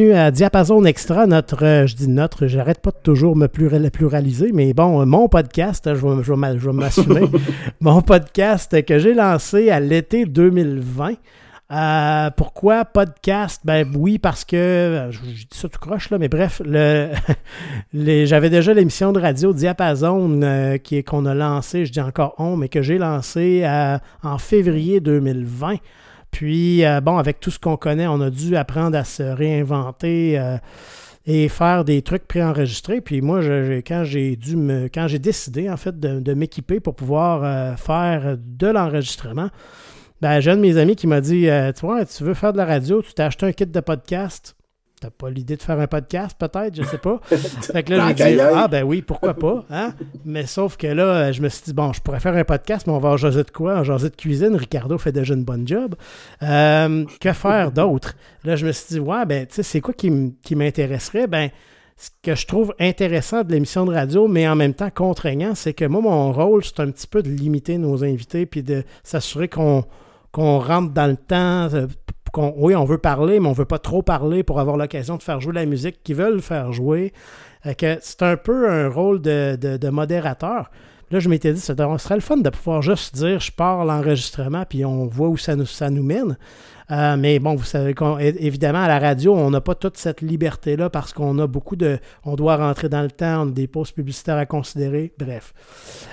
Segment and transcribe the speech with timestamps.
[0.00, 4.50] Bienvenue à Diapason Extra, notre, euh, je dis notre, j'arrête pas de toujours me pluraliser,
[4.50, 7.28] mais bon, mon podcast, je vais, je vais m'assumer,
[7.82, 11.16] mon podcast que j'ai lancé à l'été 2020.
[11.70, 13.60] Euh, pourquoi podcast?
[13.66, 17.10] Ben oui, parce que, euh, je, dis ça tout croche là, mais bref, le,
[18.24, 22.70] j'avais déjà l'émission de radio Diapason qui qu'on a lancé, je dis encore on, mais
[22.70, 23.68] que j'ai lancé
[24.22, 25.74] en février 2020.
[26.30, 30.38] Puis, euh, bon, avec tout ce qu'on connaît, on a dû apprendre à se réinventer
[30.38, 30.56] euh,
[31.26, 33.00] et faire des trucs préenregistrés.
[33.00, 33.40] Puis moi,
[33.86, 34.56] quand j'ai dû
[34.92, 39.50] quand j'ai décidé en fait de, m'équiper pour pouvoir euh, faire de l'enregistrement,
[40.20, 42.58] ben, j'ai un de mes amis qui m'a dit Tu vois, tu veux faire de
[42.58, 44.54] la radio, tu t'as acheté un kit de podcast
[45.00, 47.20] t'as pas l'idée de faire un podcast, peut-être, je sais pas.
[47.28, 49.94] fait que là, j'ai dit, ah ben oui, pourquoi pas, hein?
[50.24, 52.92] Mais sauf que là, je me suis dit, bon, je pourrais faire un podcast, mais
[52.92, 53.78] on va en jaser de quoi?
[53.78, 54.54] En jaser de cuisine.
[54.54, 55.94] Ricardo fait déjà une bonne job.
[56.42, 58.14] Euh, que faire d'autre?
[58.44, 61.26] Là, je me suis dit, ouais, ben, tu sais, c'est quoi qui m'intéresserait?
[61.26, 61.50] Ben,
[62.00, 65.74] ce que je trouve intéressant de l'émission de radio, mais en même temps contraignant, c'est
[65.74, 69.48] que moi, mon rôle, c'est un petit peu de limiter nos invités puis de s'assurer
[69.48, 69.84] qu'on
[70.32, 71.68] qu'on rentre dans le temps,
[72.38, 75.22] euh, oui, on veut parler, mais on veut pas trop parler pour avoir l'occasion de
[75.22, 77.12] faire jouer la musique qu'ils veulent faire jouer.
[77.78, 80.70] que c'est un peu un rôle de, modérateur.
[81.10, 84.64] Là, je m'étais dit, ce serait le fun de pouvoir juste dire je pars l'enregistrement,
[84.68, 86.36] puis on voit où ça nous mène.
[86.90, 90.90] Euh, mais bon, vous savez qu'évidemment, à la radio, on n'a pas toute cette liberté-là
[90.90, 91.98] parce qu'on a beaucoup de.
[92.24, 95.12] On doit rentrer dans le temps, des pauses publicitaires à considérer.
[95.18, 95.54] Bref.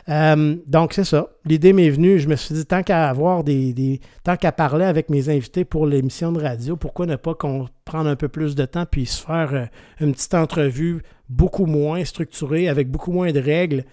[0.10, 1.30] Euh, donc, c'est ça.
[1.46, 2.20] L'idée m'est venue.
[2.20, 5.88] Je me suis dit, tant qu'à avoir des, Tant qu'à parler avec mes invités pour
[5.88, 9.26] l'émission de radio, pourquoi ne pas qu'on prenne un peu plus de temps puis se
[9.26, 9.66] faire euh,
[10.00, 13.84] une petite entrevue beaucoup moins structurée, avec beaucoup moins de règles.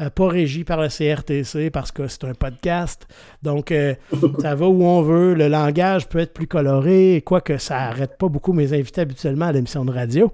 [0.00, 3.06] Euh, pas régi par le CRTC parce que c'est un podcast.
[3.42, 3.94] Donc, euh,
[4.40, 5.34] ça va où on veut.
[5.34, 9.52] Le langage peut être plus coloré, quoique ça n'arrête pas beaucoup mes invités habituellement à
[9.52, 10.32] l'émission de radio.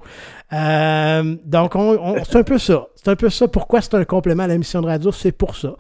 [0.53, 1.75] Euh, donc,
[2.29, 2.87] c'est un peu ça.
[2.95, 3.49] C'est un peu ça.
[3.49, 5.11] Pourquoi c'est un complément à l'émission de radio?
[5.11, 5.75] C'est pour ça.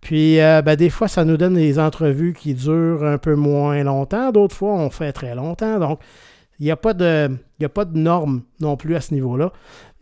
[0.00, 4.32] Puis, ben, des fois, ça nous donne des entrevues qui durent un peu moins longtemps.
[4.32, 5.78] D'autres fois, on fait très longtemps.
[5.78, 6.00] Donc,
[6.58, 7.28] il n'y a, pas de,
[7.60, 9.52] a pas de normes non plus à ce niveau-là.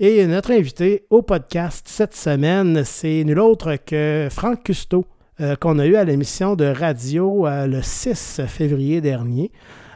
[0.03, 5.05] Et notre invité au podcast cette semaine, c'est nul autre que Franck Custo,
[5.43, 9.53] euh, qu'on a eu à l'émission de radio euh, le 6 février dernier.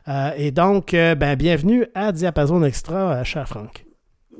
[0.06, 3.87] Euh, et donc, ben, bienvenue à Diapason Extra, cher Franck.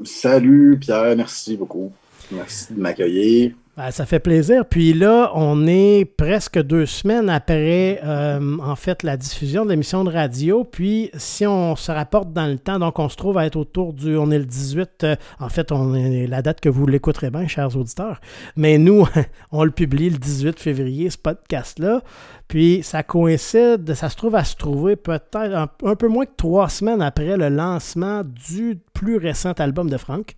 [0.03, 1.91] Salut Pierre, merci beaucoup.
[2.31, 3.53] Merci de m'accueillir.
[3.77, 4.65] Ben, ça fait plaisir.
[4.67, 10.05] Puis là, on est presque deux semaines après, euh, en fait, la diffusion de l'émission
[10.05, 10.63] de radio.
[10.63, 13.93] Puis, si on se rapporte dans le temps, donc on se trouve à être autour
[13.93, 14.17] du...
[14.17, 15.03] On est le 18...
[15.03, 18.21] Euh, en fait, on est la date que vous l'écouterez bien, chers auditeurs.
[18.55, 19.09] Mais nous,
[19.51, 22.03] on le publie le 18 février, ce podcast-là.
[22.47, 26.37] Puis, ça coïncide, ça se trouve à se trouver peut-être un, un peu moins que
[26.37, 30.37] trois semaines après le lancement du plus récent album de Franck.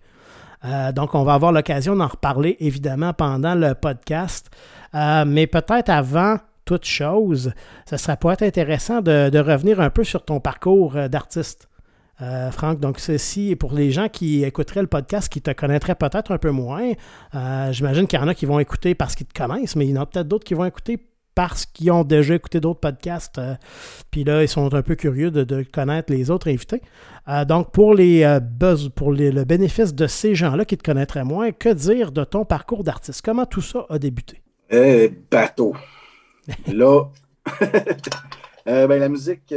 [0.67, 4.49] Euh, donc, on va avoir l'occasion d'en reparler évidemment pendant le podcast.
[4.95, 7.53] Euh, mais peut-être avant toute chose,
[7.89, 11.69] ce serait peut-être intéressant de, revenir un peu sur ton parcours euh, d'artiste.
[12.49, 16.39] Franck, donc ceci, pour les gens qui écouteraient le podcast, qui te connaîtraient peut-être un
[16.39, 16.93] peu moins,
[17.69, 19.97] j'imagine qu'il y en a qui vont écouter parce qu'ils te connaissent, mais il y
[19.99, 20.97] en a peut-être d'autres qui vont écouter
[21.37, 23.37] parce qu'ils ont déjà écouté d'autres podcasts.
[23.37, 23.53] Euh,
[24.09, 26.81] puis là, ils sont un peu curieux de, connaître les autres invités.
[27.27, 31.23] Euh, donc, pour, les, euh, buzz, pour le bénéfice de ces gens-là qui te connaîtraient
[31.23, 33.21] moins, que dire de ton parcours d'artiste?
[33.23, 34.41] Comment tout ça a débuté?
[34.71, 35.75] Eh, bateau.
[36.73, 37.03] là,
[38.65, 39.53] ben, la musique,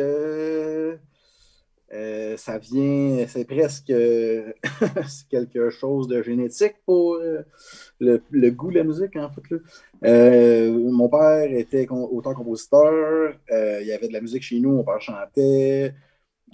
[2.36, 3.86] ça vient, c'est presque
[5.30, 7.18] quelque chose de génétique pour
[8.02, 9.42] euh, le, goût de la musique, en fait.
[10.04, 15.00] Euh, mon père était auteur-compositeur, il y avait de la musique chez nous, mon père
[15.00, 15.94] chantait.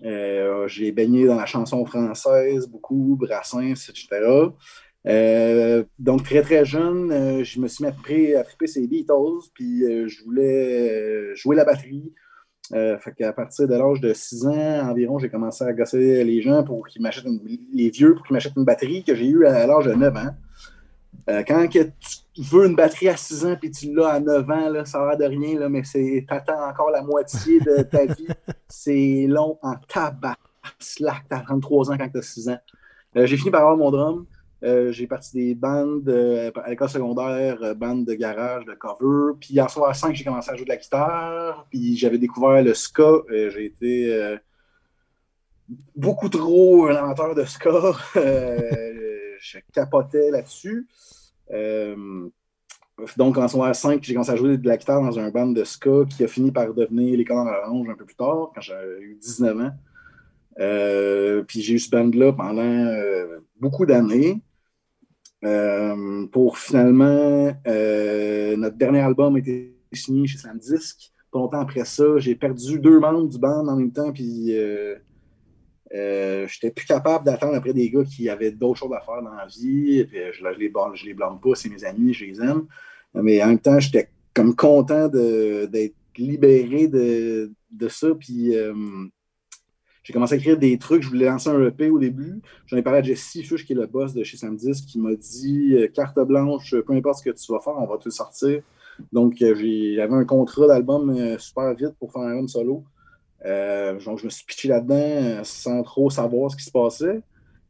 [0.02, 4.08] J'ai baigné dans la chanson française beaucoup, Brassens, etc.
[5.98, 10.24] donc, très, très jeune, je me suis mis à, à triper ces Beatles, puis je
[10.24, 12.12] voulais jouer la batterie.
[12.72, 16.42] Euh, fait qu'à partir de l'âge de 6 ans environ, j'ai commencé à gosser les
[16.42, 17.26] gens pour qu'ils m'achètent
[17.72, 20.34] les vieux pour qu'ils m'achètent une batterie que j'ai eue à l'âge de 9 ans.
[21.28, 24.50] Euh, quand que tu veux une batterie à 6 ans puis tu l'as à 9
[24.50, 28.06] ans, là, ça va de rien, là, mais tu attends encore la moitié de ta
[28.14, 28.28] vie.
[28.68, 30.36] C'est long en tabac.
[30.78, 32.58] Slack, t'as 33 ans quand tu as 6 ans.
[33.16, 34.26] Euh, j'ai fini par avoir mon drum.
[34.62, 39.36] Euh, j'ai parti des bandes à l'école secondaire, bandes de garage, de cover.
[39.40, 41.66] Puis en soir 5, j'ai commencé à jouer de la guitare.
[41.70, 43.22] Puis j'avais découvert le ska.
[43.28, 44.36] j'ai été
[45.94, 47.92] beaucoup trop un amateur de ska.
[48.14, 50.86] je capotais là-dessus.
[53.16, 55.64] Donc en soir 5, j'ai commencé à jouer de la guitare dans un band de
[55.64, 58.74] ska qui a fini par devenir l'école en orange un peu plus tard, quand j'ai
[59.00, 59.72] eu 19 ans.
[61.46, 62.92] puis j'ai eu ce band-là pendant
[63.60, 64.40] beaucoup d'années.
[66.32, 71.12] pour finalement, notre dernier album a été signé chez Sandisk.
[71.30, 74.52] Pas longtemps après ça, j'ai perdu deux membres du band en même temps, puis
[75.94, 79.34] euh, j'étais plus capable d'attendre après des gars qui avaient d'autres choses à faire dans
[79.34, 80.06] la vie.
[80.12, 82.66] Je, ne les, je blâme pas, c'est mes amis, je les aime.
[83.14, 88.08] Mais en même temps, j'étais comme content d'être libéré de, de, ça.
[88.18, 88.74] Puis euh,
[90.02, 91.02] j'ai commencé à écrire des trucs.
[91.02, 92.40] Je voulais lancer un EP au début.
[92.66, 95.14] J'en ai parlé à Jesse Fuchs, qui est le boss de chez Samdis, qui m'a
[95.14, 98.60] dit euh, carte blanche, peu importe ce que tu vas faire, on va tout sortir.
[99.12, 102.82] Donc, j'avais un contrat d'album super vite pour faire un album solo.
[103.44, 107.20] Euh, donc, je me suis pitché là-dedans euh, sans trop savoir ce qui se passait.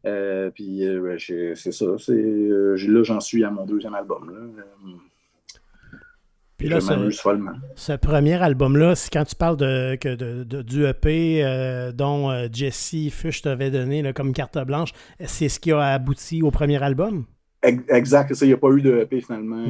[0.05, 0.83] Euh, puis
[1.57, 1.87] c'est ça.
[1.87, 4.31] là, j'en suis à mon deuxième album.
[4.31, 4.65] Là.
[6.57, 7.11] Puis là, ce,
[7.75, 9.99] ce, premier album-là, c'est quand tu parles de,
[10.45, 15.81] de, du EP dont Jesse Fuchs t'avait donné comme carte blanche, c'est ce qui a
[15.81, 17.27] abouti au premier album?
[17.89, 19.67] Exact, ça, il n'y a pas eu de EP finalement.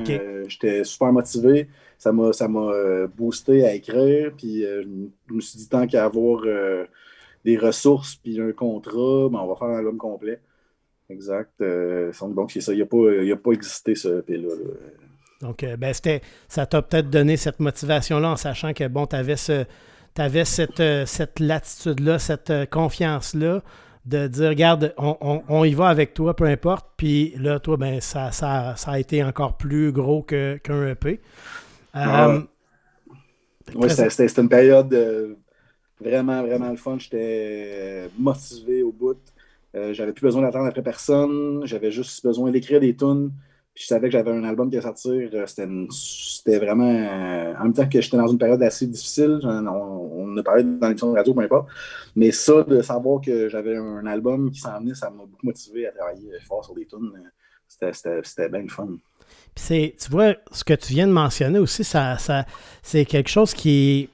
[0.48, 4.32] J'étais super motivé ça m'a euh, boosté à écrire.
[4.36, 4.82] Puis euh,
[5.28, 6.84] je me suis dit tant qu'à avoir euh,
[7.44, 10.40] des ressources puis un contrat, ben, on va faire un album complet.
[11.08, 11.52] Exact.
[11.60, 12.72] donc c'est ça.
[12.72, 14.48] Il n'a pas, pas existé ce EP-là.
[15.40, 19.36] Donc, ben, c'était, ça t'a peut-être donné cette motivation-là en sachant que bon, tu avais,
[19.36, 19.64] ce,
[20.18, 23.62] avais cette, cette latitude-là, cette confiance-là
[24.06, 26.86] de dire, regarde, on, y va avec toi, peu importe.
[26.96, 31.20] Puis là, toi, ben, ça, ça, ça a été encore plus gros qu'un EP.
[31.96, 32.40] Euh,
[33.74, 35.34] oui, c'était une période euh,
[36.00, 36.96] vraiment, vraiment le fun.
[36.98, 39.18] J'étais motivé au bout.
[39.74, 41.62] Euh, j'avais plus besoin d'attendre après personne.
[41.64, 43.32] J'avais juste besoin d'écrire des tunes.
[43.76, 45.30] Puis je savais que j'avais un album qui allait sortir.
[45.46, 47.54] C'était vraiment.
[47.60, 50.88] en même temps que j'étais dans une période assez difficile, on, on a parlé dans
[50.88, 51.68] l'émission de radio, peu importe.
[52.16, 55.86] Mais ça, de savoir que j'avais un album qui s'en venait, ça m'a beaucoup motivé
[55.86, 57.12] à travailler fort sur des tunes.
[57.68, 58.88] C'était bien le fun
[59.56, 62.44] tu vois, ce que tu viens de mentionner aussi, ça, ça,
[62.82, 64.10] c'est quelque chose qui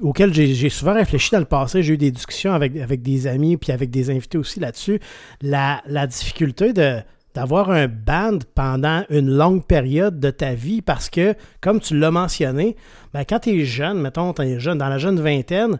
[0.00, 1.82] auquel j'ai souvent réfléchi dans le passé.
[1.82, 5.00] J'ai eu des discussions avec, avec des amis puis avec des invités aussi là-dessus.
[5.42, 7.00] La, difficulté de
[7.36, 12.10] d'avoir un band pendant une longue période de ta vie parce que, comme tu l'as
[12.10, 12.76] mentionné,
[13.12, 15.78] ben, quand tu es jeune, mettons, jeune, dans la jeune vingtaine,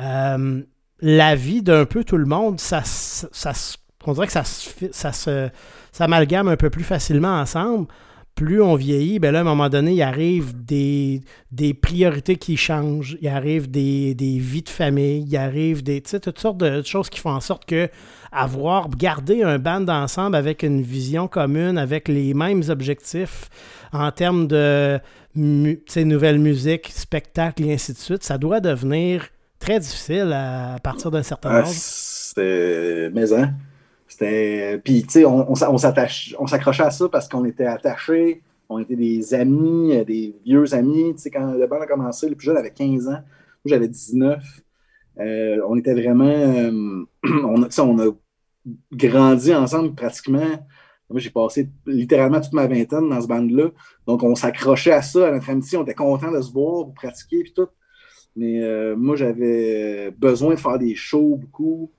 [0.00, 0.62] euh,
[1.00, 3.52] la vie d'un peu tout le monde, ça, ça,
[4.04, 5.48] on dirait que ça, ça se
[5.92, 7.86] s'amalgament un peu plus facilement ensemble,
[8.36, 12.58] plus on vieillit, ben là, à un moment donné, il arrive des, des priorités qui
[12.58, 17.08] changent, il arrive des, des vies de famille, il arrive des, toutes sortes de choses
[17.08, 17.88] qui font en sorte que
[18.30, 23.48] avoir, garder un band ensemble avec une vision commune, avec les mêmes objectifs
[23.92, 25.00] en termes de
[25.34, 29.28] nouvelles musiques, spectacles et ainsi de suite, ça doit devenir
[29.58, 31.68] très difficile à, partir d'un certain ah, âge.
[31.70, 33.10] c'est...
[33.14, 33.54] Mais hein?
[34.08, 34.80] C'était.
[34.84, 39.34] Puis, tu sais, on, on s'accrochait à ça parce qu'on était attachés, on était des
[39.34, 41.14] amis, des vieux amis.
[41.14, 43.22] Tu sais, quand le band a commencé, le plus jeune avait 15 ans, moi
[43.66, 44.42] j'avais 19.
[45.18, 46.24] Euh, on était vraiment.
[46.26, 48.12] Euh, on, a, on a
[48.92, 50.66] grandi ensemble pratiquement.
[51.08, 53.70] Moi, j'ai passé littéralement toute ma vingtaine dans ce band-là.
[54.06, 55.78] Donc, on s'accrochait à ça, à notre amitié.
[55.78, 57.68] On était content de se voir, pour pratiquer, puis tout.
[58.34, 61.92] Mais euh, moi, j'avais besoin de faire des shows beaucoup.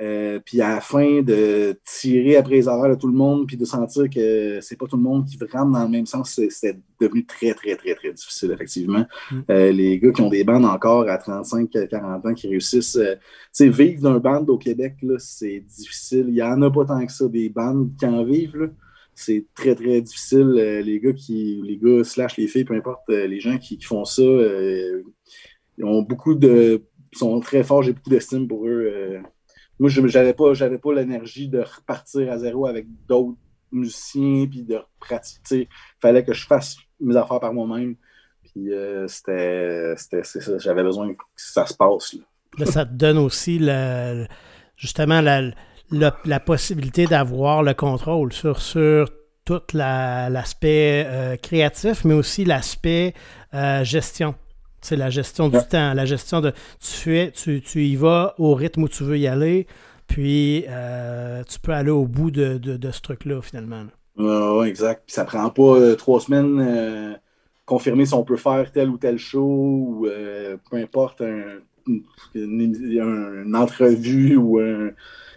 [0.00, 3.56] Euh, puis à la fin, de tirer après les horaires de tout le monde, puis
[3.56, 6.78] de sentir que c'est pas tout le monde qui rentre dans le même sens, c'est
[7.00, 9.06] devenu très, très, très, très difficile, effectivement.
[9.30, 9.40] Mm.
[9.50, 13.14] Euh, les gars qui ont des bandes encore à 35, 40 ans, qui réussissent, euh,
[13.14, 13.20] tu
[13.52, 16.26] sais, vivre d'un band au Québec, c'est difficile.
[16.28, 18.72] Il y en a pas tant que ça, des bandes qui en vivent,
[19.14, 20.54] C'est très, très difficile.
[20.84, 24.04] les gars qui, les gars slash les filles, peu importe, les gens qui, qui font
[24.04, 26.82] ça, ils ont beaucoup de,
[27.12, 29.22] sont très forts, j'ai beaucoup d'estime pour eux
[29.84, 33.36] moi, je n'avais pas, pas l'énergie de repartir à zéro avec d'autres
[33.70, 35.68] musiciens, puis de pratiquer.
[35.70, 37.94] Il fallait que je fasse mes affaires par moi-même.
[38.42, 39.94] Puis euh, c'était.
[40.58, 42.16] J'avais besoin que ça se passe.
[42.58, 43.60] Là, ça te donne aussi
[44.76, 45.50] justement la,
[45.90, 49.10] la, possibilité d'avoir le contrôle sur, sur
[49.44, 53.12] tout l'aspect euh, créatif, mais aussi l'aspect
[53.52, 54.34] euh, gestion.
[54.84, 58.52] C'est la gestion du temps, la gestion de tu fais, tu, tu, y vas au
[58.54, 59.66] rythme où tu veux y aller,
[60.06, 62.60] puis euh, tu peux aller au bout de,
[62.92, 63.84] ce truc-là finalement.
[64.18, 65.04] Oui, exact.
[65.06, 67.14] Puis ça prend pas euh, trois semaines euh,
[67.64, 70.06] confirmer si on peut faire tel ou tel show ou
[70.70, 71.22] peu importe
[72.34, 74.90] une, entrevue ou un.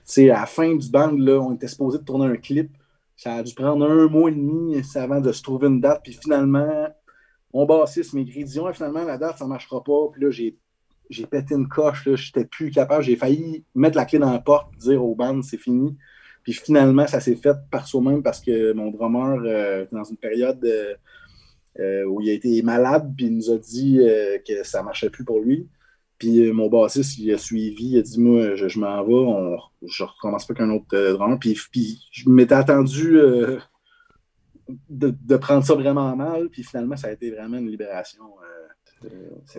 [0.06, 2.70] Tu à la fin du band, là, on était supposé de tourner un clip.
[3.16, 6.01] Ça a dû prendre un mois et demi avant de se trouver une date.
[6.04, 6.89] Puis finalement,
[7.54, 11.68] mon bassiste m'écrit disons finalement la date ça marchera pas puis là j'ai pété une
[11.68, 13.04] coche, je n'étais plus capable.
[13.04, 15.96] J'ai failli mettre la clé dans la porte, dire aux bandes, c'est fini.
[16.44, 20.63] Puis finalement, ça s'est fait par soi-même parce que mon drummer, euh, dans une période
[20.63, 20.94] euh,
[21.80, 24.00] euh, où il a été malade, puis il nous a dit
[24.48, 25.68] que ça ne marchait plus pour lui.
[26.18, 30.04] Puis mon bassiste, il a suivi, il a dit Moi, je, m'en vais, on, je
[30.04, 31.38] recommence pas qu'un autre drummer.
[31.39, 33.20] Puis je m'étais attendu
[34.90, 38.24] de, prendre ça vraiment mal, puis finalement, ça a été vraiment une libération.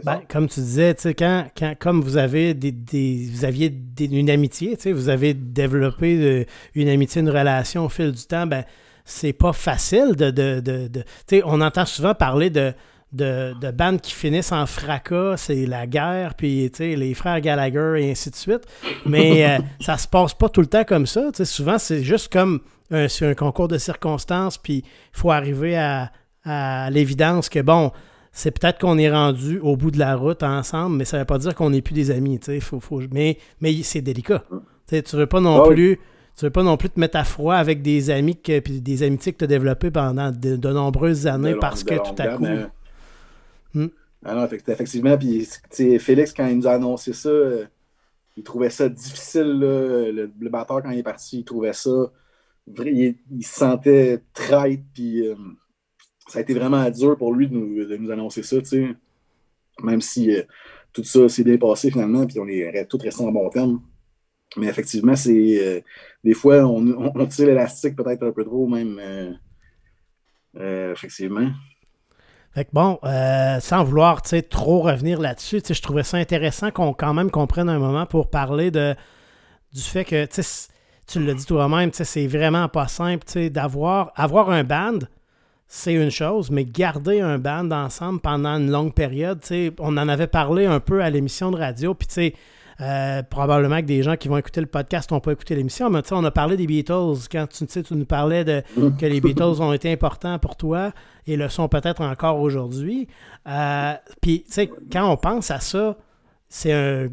[0.04, 5.08] Ben, comme tu disais, quand, quand, comme vous avez des, vous aviez une amitié, vous
[5.08, 8.64] avez développé une amitié, une relation au fil du temps, ben,
[9.04, 10.30] c'est pas facile de.
[10.30, 11.04] de, de,
[11.44, 12.74] on entend souvent parler de,
[13.12, 18.10] de, de, bandes qui finissent en fracas, c'est la guerre, puis les frères Gallagher et
[18.10, 18.62] ainsi de suite.
[19.06, 21.30] Mais euh, ça se passe pas tout le temps comme ça.
[21.44, 26.10] Souvent, c'est juste comme un, un concours de circonstances, puis il faut arriver à,
[26.44, 27.92] à l'évidence que, bon,
[28.32, 31.26] c'est peut-être qu'on est rendu au bout de la route ensemble, mais ça ne veut
[31.26, 32.38] pas dire qu'on n'est plus des amis.
[32.60, 34.44] Faut, faut, mais mais c'est délicat.
[34.86, 35.98] tu ne veux pas non ah plus.
[36.36, 39.02] Tu veux pas non plus te mettre à froid avec des amis que, puis des
[39.02, 42.46] amitiés que tu as développées pendant de, nombreuses années parce que tout à coup.
[43.74, 43.88] Hmm.
[44.24, 45.18] Ah non, effectivement.
[45.18, 45.48] Puis
[45.98, 47.64] Félix, quand il nous a annoncé ça, euh,
[48.36, 49.58] il trouvait ça difficile.
[49.58, 51.90] le, batteur, quand il est parti, il trouvait ça.
[52.86, 54.82] Il, se sentait traite.
[54.94, 55.26] Puis.
[55.26, 55.34] Euh,
[56.28, 58.88] ça a été vraiment dur pour lui de nous, annoncer ça, tu sais.
[59.82, 60.42] Même si euh,
[60.92, 63.80] tout ça s'est bien passé finalement, puis on est tous restés en bon terme.
[64.58, 65.80] Mais effectivement, c'est euh,
[66.22, 69.38] des fois, on, tire l'élastique peut-être un peu trop, même.
[70.54, 71.50] Effectivement.
[72.52, 72.98] Fait que bon,
[73.60, 74.20] sans vouloir
[74.50, 78.70] trop revenir là-dessus, je trouvais ça intéressant qu'on quand même comprenne un moment pour parler
[78.70, 78.94] de,
[79.72, 80.26] du fait que
[81.08, 84.98] tu l'as dit toi-même, c'est vraiment pas simple d'avoir avoir un band
[85.68, 89.40] c'est une chose, mais garder un band ensemble pendant une longue période,
[89.78, 92.34] on en avait parlé un peu à l'émission de radio, puis
[92.80, 96.00] euh, probablement que des gens qui vont écouter le podcast n'ont pas écouté l'émission, mais
[96.10, 98.62] on a parlé des Beatles quand tu, nous parlais de
[98.98, 100.92] que les Beatles ont été importants pour toi
[101.26, 103.06] et le sont peut-être encore aujourd'hui.
[103.46, 104.44] Euh, puis,
[104.90, 105.98] quand on pense à ça,
[106.48, 107.08] c'est un,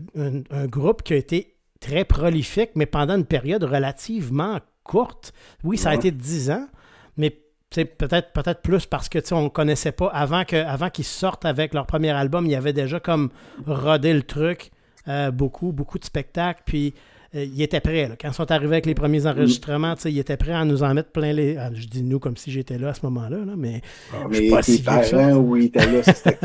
[0.68, 1.55] groupe qui a été
[1.86, 5.34] très prolifique, mais pendant une période relativement courte.
[5.64, 6.68] Oui, ça a été 10 ans,
[7.18, 11.74] mais peut-être peut-être plus parce que on connaissait pas avant que avant qu'ils sortent avec
[11.74, 13.30] leur premier album, il y avait déjà comme
[13.68, 14.72] rodé le truc
[15.08, 16.94] euh, beaucoup beaucoup de spectacles puis
[17.44, 18.10] ils étaient prêts.
[18.20, 21.12] Quand ils sont arrivés avec les premiers enregistrements, ils étaient prêts à nous en mettre
[21.12, 21.58] plein les.
[21.58, 23.82] Ah, je dis nous comme si j'étais là à ce moment-là, là, mais.
[24.14, 26.04] Ah, mais pas si parents, oui, étaient là.
[26.04, 26.38] C'était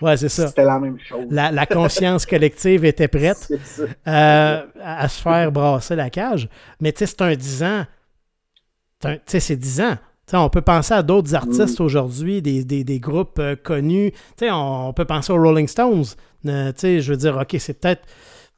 [0.00, 0.48] ouais, c'est ça.
[0.48, 1.26] C'était la même chose.
[1.30, 3.52] La, conscience collective était prête
[4.06, 6.48] euh, à, se faire brasser la cage.
[6.80, 7.84] Mais tu sais, c'est un 10 ans.
[9.02, 9.96] Tu sais, c'est 10 ans
[10.32, 11.84] on peut penser à d'autres artistes mm.
[11.84, 14.12] aujourd'hui, des, groupes euh, connus.
[14.42, 16.04] On, on, peut penser aux Rolling Stones.
[16.46, 18.02] Euh, je veux dire, OK, c'est peut-être.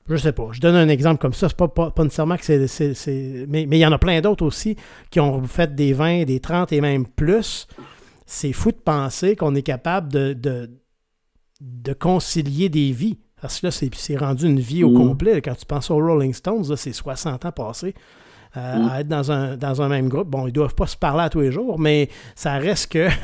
[0.09, 0.49] Je sais pas.
[0.53, 1.49] Je donne un exemple comme ça.
[1.49, 3.47] C'est pas, pas, nécessairement que c'est.
[3.49, 4.77] Mais, mais il y en a plein d'autres aussi
[5.11, 7.67] qui ont fait des 20, des 30 et même plus.
[8.27, 10.69] C'est fou de penser qu'on est capable de,
[11.61, 13.19] de, concilier des vies.
[13.41, 14.95] Parce que là, c'est rendu une vie au mm.
[14.95, 15.43] complet.
[15.43, 17.95] Quand tu penses aux Rolling Stones, c'est 60 ans passés.
[18.57, 18.89] Euh, mm.
[18.89, 20.29] à être dans un, dans un même groupe.
[20.29, 23.09] Bon, ils ne doivent pas se parler à tous les jours, mais ça reste que.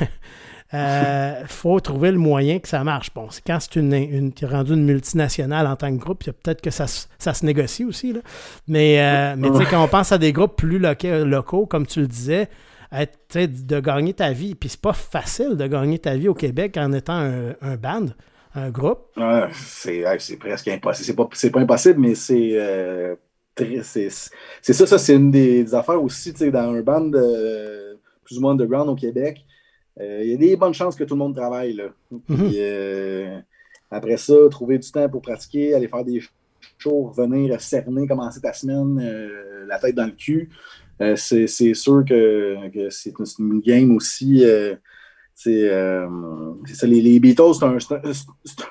[0.73, 3.13] Euh, faut trouver le moyen que ça marche.
[3.13, 6.85] Bon, quand c'est une, une, rendu une multinationale en tant que groupe, peut-être que ça,
[6.87, 8.13] ça, se négocie aussi.
[8.13, 8.21] Là.
[8.67, 12.07] Mais, euh, mais quand on pense à des groupes plus locaux, locaux comme tu le
[12.07, 12.49] disais,
[12.91, 16.77] être, de gagner ta vie, puis c'est pas facile de gagner ta vie au Québec
[16.77, 18.07] en étant un, un band,
[18.55, 19.17] un groupe.
[19.53, 21.05] c'est presque impossible.
[21.31, 22.57] C'est pas, pas impossible, mais c'est
[23.81, 28.37] c'est ça, ça c'est une des, affaires aussi, tu sais, dans un band de, plus
[28.37, 29.45] ou moins underground au Québec.
[29.99, 31.73] Euh, il y a des bonnes chances que tout le monde travaille.
[31.73, 31.85] Là.
[32.11, 32.53] Mm-hmm.
[32.57, 33.39] Euh,
[33.91, 36.21] après ça, trouver du temps pour pratiquer, aller faire des
[36.77, 40.49] shows, revenir cerner, commencer ta semaine, euh, la tête dans le cul.
[41.15, 44.43] c'est sûr que, c'est une, game aussi.
[45.33, 47.77] c'est ça, les, les Beatles, c'est un,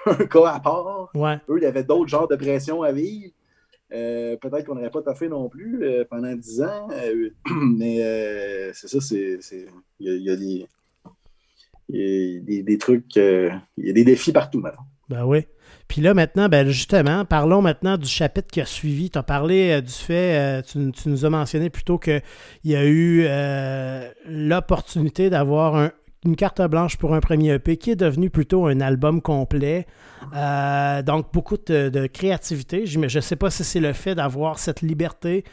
[0.06, 1.10] un, cas à part.
[1.48, 3.32] Eux, il y avait d'autres genres de pression à vivre.
[3.92, 7.30] Euh, peut-être qu'on n'aurait pas taffé non plus euh, pendant 10 ans, euh,
[7.76, 9.38] mais c'est ça, c'est.
[10.00, 10.66] Il y, a des.
[11.96, 13.16] Y a des, trucs.
[13.16, 14.82] Il y a des défis partout maintenant.
[15.08, 15.46] Ben oui.
[15.86, 19.10] Puis là, maintenant, ben justement, parlons maintenant du chapitre qui a suivi.
[19.10, 22.22] Tu as parlé du fait, tu, tu, nous as mentionné plutôt qu'il
[22.64, 23.26] y a eu
[24.26, 25.92] l'opportunité d'avoir un
[26.24, 29.86] une carte blanche pour un premier EP qui est devenu plutôt un album complet.
[30.34, 32.86] Euh, donc, beaucoup de, créativité.
[32.86, 35.44] Je ne sais pas si c'est le fait d'avoir cette liberté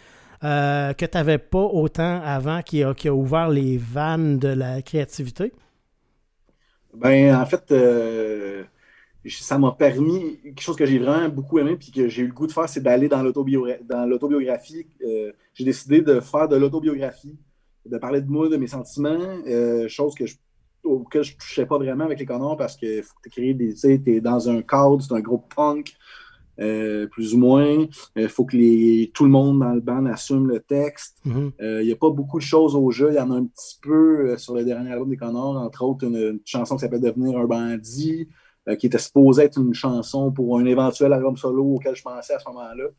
[0.44, 4.48] euh, que tu n'avais pas autant avant qui a, qui a, ouvert les vannes de
[4.48, 5.52] la créativité.
[6.94, 8.64] Ben, en fait, euh,
[9.28, 12.34] ça m'a permis, quelque chose que j'ai vraiment beaucoup aimé, puis que j'ai eu le
[12.34, 14.88] goût de faire, c'est d'aller dans l'autobiographie.
[15.06, 17.38] Euh, j'ai décidé de faire de l'autobiographie,
[17.86, 20.36] de parler de moi, de mes sentiments, euh, chose que je,
[20.84, 23.02] auquel je touchais pas vraiment avec les canons parce que
[23.36, 25.94] des, tu sais, es dans un cadre, c'est un groupe punk,
[26.62, 27.88] euh, plus ou moins.
[28.16, 31.18] Il faut que les, tout le monde dans le band assume le texte.
[31.26, 31.52] Mhm.
[31.60, 33.10] Il n'y a pas beaucoup de choses au jeu.
[33.12, 36.06] Il y en a un petit peu sur le dernier album des Connors, entre autres
[36.06, 38.28] une, une chanson qui s'appelle Devenir un bandit.
[38.68, 42.34] Euh, qui était supposé être une chanson pour un éventuel album solo auquel je pensais
[42.36, 42.90] à ce moment-là,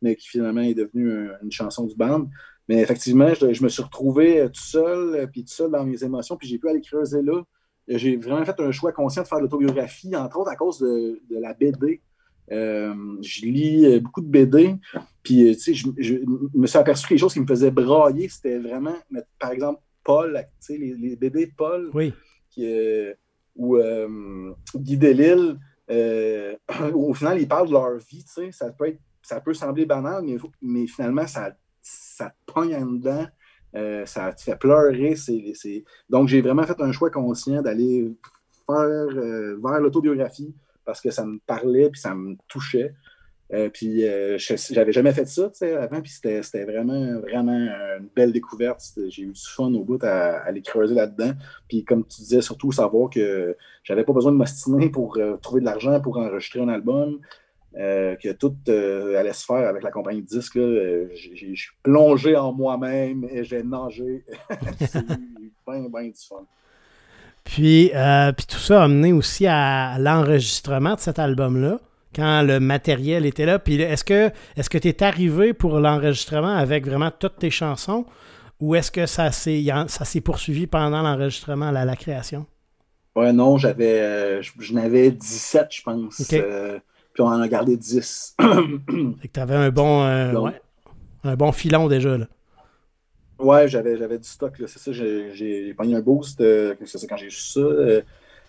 [0.00, 2.26] mais qui finalement est devenu une chanson du band.
[2.68, 6.02] Mais effectivement, je, me suis retrouvé euh, tout seul, euh, puis tout seul dans mes
[6.02, 7.42] émotions, puis j'ai pu aller creuser là.
[7.86, 11.20] J'ai vraiment fait un choix conscient de faire de l'autobiographie, entre autres à cause de,
[11.30, 12.00] la BD.
[12.50, 14.76] Je lis beaucoup de BD,
[15.22, 15.88] puis je,
[16.54, 18.96] me suis aperçu que les choses qui me faisaient brailler, c'était vraiment,
[19.38, 22.12] par exemple, Paul, les, les BD de Paul, oui.
[22.50, 22.64] qui,
[23.56, 25.58] ou euh, Guy Delisle,
[25.90, 26.56] euh,
[26.94, 28.24] au final, ils parlent de leur vie.
[28.52, 33.26] Ça peut, ça peut sembler banal, mais, mais finalement, ça, ça te pogne en dedans.
[33.76, 35.14] Euh, ça te fait pleurer.
[36.08, 38.12] Donc, j'ai vraiment fait un choix conscient d'aller
[38.66, 39.08] faire
[39.62, 40.54] vers l'autobiographie
[40.90, 42.94] parce que ça me parlait et ça me touchait.
[43.52, 47.68] Euh, puis euh, j'avais jamais fait ça avant, puis c'était vraiment, vraiment
[48.00, 48.82] une belle découverte.
[49.08, 51.30] J'ai eu du fun au bout à, aller creuser là-dedans.
[51.68, 55.60] Puis comme tu disais, surtout savoir que j'avais pas besoin de m'ostiner pour euh, trouver
[55.60, 57.20] de l'argent pour enregistrer un album.
[57.72, 60.58] que tout allait se faire avec la compagnie de disques.
[61.14, 64.24] J'ai plongé en moi-même et j'ai nagé.
[64.80, 66.44] C'est bien, bien du fun.
[67.44, 67.90] Puis,
[68.36, 71.78] puis tout ça a mené aussi à l'enregistrement de cet album-là
[72.14, 73.58] quand le matériel était là.
[73.58, 78.06] Puis est-ce que est-ce que tu es arrivé pour l'enregistrement avec vraiment toutes tes chansons
[78.60, 82.46] ou est-ce que ça s'est ça s'est poursuivi pendant l'enregistrement, la, la création?
[83.16, 86.32] Ouais, non, j'avais euh, je, n'avais 17, je pense.
[86.32, 86.78] Euh,
[87.12, 88.36] puis on en a gardé 10.
[88.40, 90.60] fait que tu avais un bon euh, ouais,
[91.24, 92.26] un bon filon déjà là.
[93.40, 96.38] Ouais, j'avais, j'avais du stock, c'est ça, j'ai, j'ai pogné un boost,
[96.84, 97.60] c'est quand j'ai eu ça.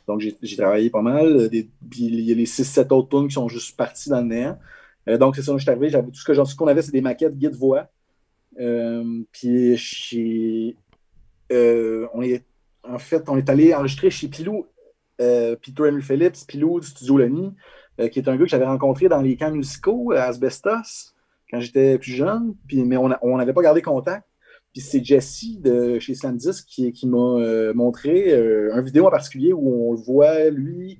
[0.07, 1.49] Donc, j'ai travaillé pas mal.
[1.49, 4.59] puis il y a les 6-7 autres tunes qui sont juste partis dans le néant.
[5.07, 5.91] Euh, donc, c'est ça, je suis arrivé.
[5.91, 7.87] Tout ce que qu'on avait, c'est des maquettes guide-voix.
[8.59, 10.75] Euh, puis,
[11.51, 12.43] euh, on est,
[12.83, 14.67] en fait, on est allé enregistrer chez Pilou,
[15.17, 17.53] Peter Henry Phillips, Pilou du studio Leni,
[18.11, 21.13] qui est un gars que j'avais rencontré dans les camps musicaux à Asbestos
[21.51, 22.55] quand j'étais plus jeune.
[22.67, 24.25] Puis, mais on n'avait pas gardé contact.
[24.73, 29.51] Puis c'est Jesse de chez Slamdisc qui, m'a euh, montré euh, un vidéo en particulier
[29.51, 30.97] où on le voit, lui,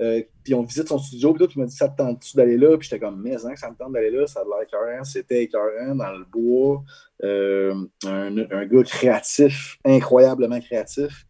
[0.00, 2.56] euh, puis on visite son studio, puis là, il m'a dit Ça te tente-tu d'aller
[2.56, 5.04] là Puis j'étais comme Mais hein, ça me tente d'aller là, ça a l'air écœurant.
[5.04, 6.82] C'était écœurant dans le bois.
[7.22, 11.26] Un, un, gars créatif, incroyablement créatif.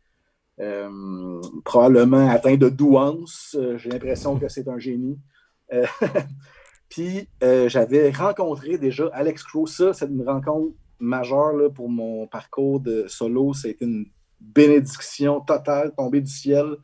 [1.65, 3.57] probablement atteint de douance.
[3.77, 5.19] J'ai l'impression que c'est un génie.
[6.89, 7.29] puis
[7.67, 9.67] j'avais rencontré déjà Alex Crow.
[9.67, 13.53] Ça, c'est une rencontre majeur là, pour mon parcours de solo.
[13.53, 14.07] C'était une
[14.41, 16.77] bénédiction totale tombée du ciel.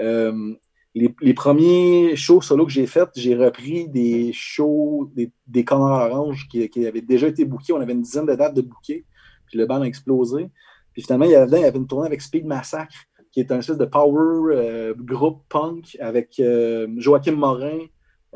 [0.00, 0.54] Euh,
[0.94, 6.86] les, premiers shows solo que j'ai faits, j'ai repris des shows des, des Orange qui,
[6.86, 7.72] avaient déjà été bookés.
[7.72, 9.04] On avait une dizaine de dates de bookés.
[9.46, 10.50] Puis le band a explosé.
[10.92, 12.96] Puis finalement, il y avait, une tournée avec Speed Massacre,
[13.30, 17.78] qui est un espèce de power euh, groupe punk avec euh, Joachim Morin,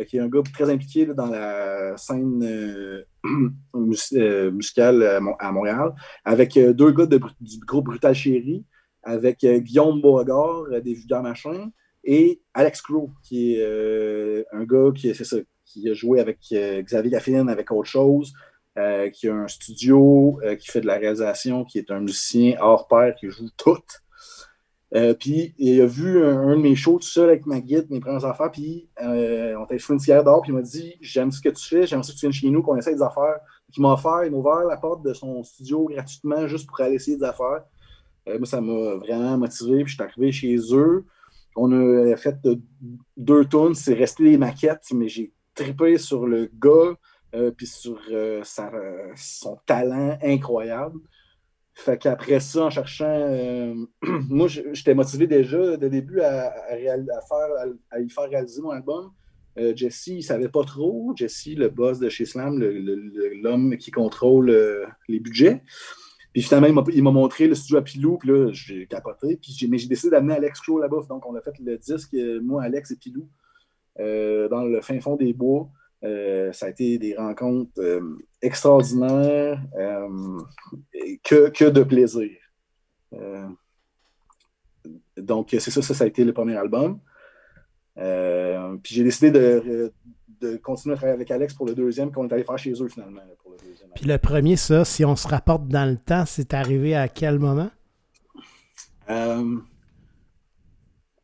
[0.06, 3.04] qui est un gars très impliqué dans la scène euh,
[3.74, 5.02] euh, musicale
[5.38, 5.92] à, Montréal,
[6.24, 8.64] avec deux gars du groupe Brutal Chéri,
[9.02, 11.70] avec Guillaume Beauregard des Vulgaires Machins,
[12.04, 17.48] et Alex Crow, qui est un gars qui, ça, qui a joué avec Xavier Gaffine,
[17.48, 18.32] avec autre chose,
[19.12, 23.14] qui a un studio, qui fait de la réalisation, qui est un musicien hors pair,
[23.14, 23.76] qui joue tout.
[24.94, 28.00] Euh, puis il a vu un, de mes shows tout seul avec ma guide, mes
[28.00, 31.32] premières affaires, puis euh, on t'a fait une cigarette d'or, puis il m'a dit J'aime
[31.32, 33.38] ce que tu fais, j'aime ça que tu viennes chez nous, qu'on essaye des affaires.
[33.74, 36.96] Il m'a offert, il m'a ouvert la porte de son studio gratuitement juste pour aller
[36.96, 37.64] essayer des affaires.
[38.28, 41.06] Euh, moi, ça m'a vraiment motivé, puis je suis arrivé chez eux.
[41.56, 42.36] On a fait
[43.16, 48.00] deux tournes, c'est resté des maquettes, mais j'ai trippé sur le gars, puis sur
[49.16, 50.98] son talent incroyable.
[51.74, 53.74] Fait qu'après ça, en cherchant, euh,
[54.28, 56.52] moi, j'étais motivé déjà de début à,
[57.28, 57.48] faire,
[57.90, 59.10] à, y faire réaliser mon album.
[59.58, 61.12] Euh, Jesse, il savait pas trop.
[61.16, 62.58] Jesse, le boss de chez Slam,
[63.42, 65.62] l'homme qui contrôle euh, les budgets.
[66.32, 69.36] Puis finalement, il m'a montré le studio à Pilou, puis là, j'ai capoté.
[69.36, 71.00] Puis mais j'ai décidé d'amener Alex Crow là-bas.
[71.08, 73.28] Donc, on a fait le disque, moi, Alex et Pilou,
[73.98, 75.68] dans le fin fond des bois.
[76.04, 80.40] Euh, ça a été des rencontres euh, extraordinaires, euh,
[81.22, 82.30] que, que, de plaisir.
[85.16, 86.98] donc, c'est ça, ça, ça a été le premier album.
[87.94, 89.92] puis j'ai décidé de,
[90.40, 92.88] de, continuer à travailler avec Alex pour le deuxième, qu'on est allé faire chez eux
[92.88, 93.22] finalement.
[93.40, 96.52] Pour le deuxième puis le premier, ça, si on se rapporte dans le temps, c'est
[96.54, 97.70] arrivé à quel moment?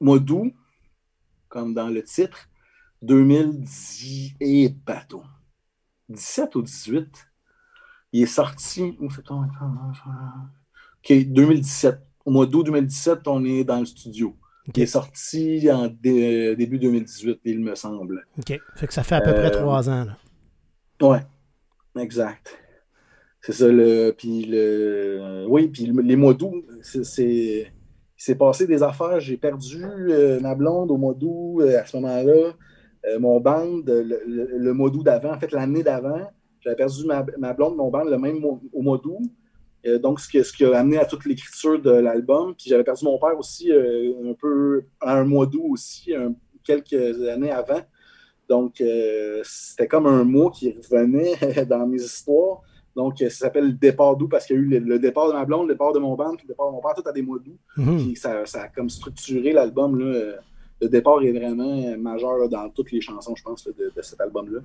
[0.01, 0.53] mois d'août,
[1.49, 2.48] comme dans le titre,
[3.03, 5.23] 2010 et bateau.
[6.09, 7.07] 17 ou 18.
[8.13, 8.97] Il est sorti.
[9.01, 11.99] OK, 2017.
[12.25, 14.37] Au mois d'août 2017, on est dans le studio.
[14.75, 18.27] Il est sorti en début 2018, il me semble.
[18.39, 18.61] OK.
[18.77, 20.05] Fait que ça fait à peu près euh, trois ans.
[20.05, 20.19] Là.
[21.01, 21.25] Ouais,
[21.99, 22.59] exact.
[23.41, 24.15] C'est ça, le.
[24.17, 25.47] Puis le.
[25.49, 27.73] Oui, puis les mois d'août, c'est
[28.19, 29.21] il s'est passé des affaires.
[29.21, 32.53] J'ai perdu euh, ma blonde au mois d'août euh, à ce moment-là.
[33.07, 36.27] Euh, mon band, le, mois d'août d'avant, en fait, l'année d'avant,
[36.61, 39.23] j'avais perdu ma, ma, blonde, mon band, le même au mois d'août.
[40.03, 42.55] donc, ce qui, ce qui, a amené à toute l'écriture de l'album.
[42.55, 46.13] Puis j'avais perdu mon père aussi un peu à un mois d'août aussi,
[46.65, 47.81] quelques années avant.
[48.49, 48.83] Donc,
[49.45, 52.63] c'était comme un mot qui revenait dans mes histoires.
[52.97, 55.45] Donc, ça s'appelle le départ d'août parce qu'il y a eu le, départ de ma
[55.45, 57.23] blonde, le départ de mon band, puis le départ de mon père, tout à des
[57.23, 57.57] mois d'août.
[57.77, 57.97] Mhm.
[57.97, 60.01] Puis ça, a comme structuré l'album.
[60.81, 64.61] Le départ est vraiment majeur dans toutes les chansons, je pense, de, cet album-là.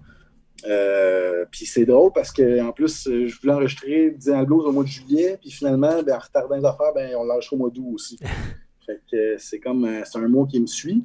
[0.65, 4.89] Euh, puis c'est drôle parce qu'en plus, je voulais enregistrer Diane Blues au mois de
[4.89, 8.17] juillet, puis finalement, ben, en retardant les affaires, ben, on l'enregistre au mois d'août aussi.
[8.85, 11.03] fait que c'est comme, euh, c'est un mot qui me suit.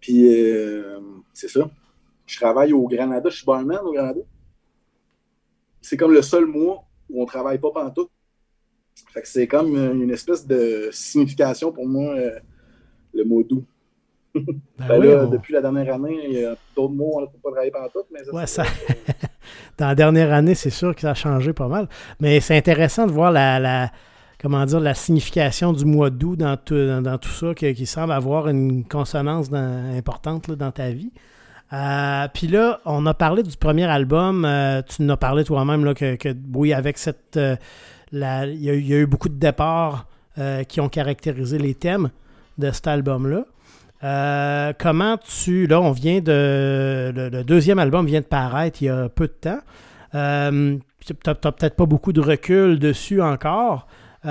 [0.00, 1.00] Puis euh,
[1.32, 1.68] c'est ça.
[2.26, 4.20] Je travaille au Granada, je suis barman au Granada
[5.84, 8.08] c'est comme le seul mois où on travaille pas tout.
[9.12, 12.38] Fait que c'est comme une espèce de signification pour moi, euh,
[13.12, 13.64] le mot doux.
[14.34, 17.50] Ben ben depuis la dernière année, il y a d'autres mots, on ne peut pas
[17.50, 18.00] travailler tout.
[18.10, 18.64] mais ça,
[19.78, 21.88] Dans la dernière année, c'est sûr que ça a changé pas mal.
[22.20, 23.90] Mais c'est intéressant de voir la,
[24.40, 28.48] comment dire, la signification du mois d'août dans tout, dans, tout ça, qui, semble avoir
[28.48, 31.12] une consonance importante dans ta vie.
[31.72, 34.44] Euh, puis là, on a parlé du premier album.
[34.44, 37.36] Euh, tu nous as parlé toi-même que, que, oui, avec cette.
[37.36, 37.56] Euh,
[38.12, 40.06] il, y a, eu beaucoup de départs
[40.68, 42.10] qui ont caractérisé les thèmes
[42.58, 43.44] de cet album-là.
[44.78, 45.66] Comment tu.
[45.66, 47.12] Là, on vient de.
[47.14, 49.60] Le, deuxième album vient de paraître il y a peu de temps.
[50.12, 50.16] tu
[51.26, 53.86] n'as peut-être pas beaucoup de recul dessus encore.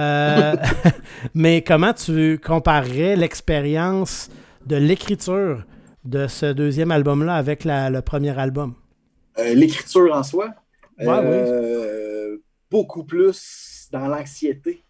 [1.35, 4.31] mais comment tu comparerais l'expérience
[4.65, 5.63] de l'écriture
[6.05, 8.73] de ce deuxième album-là avec le premier album?
[9.39, 10.53] Euh, l'écriture en soi.
[11.01, 12.37] Euh,
[12.69, 14.83] beaucoup plus dans l'anxiété.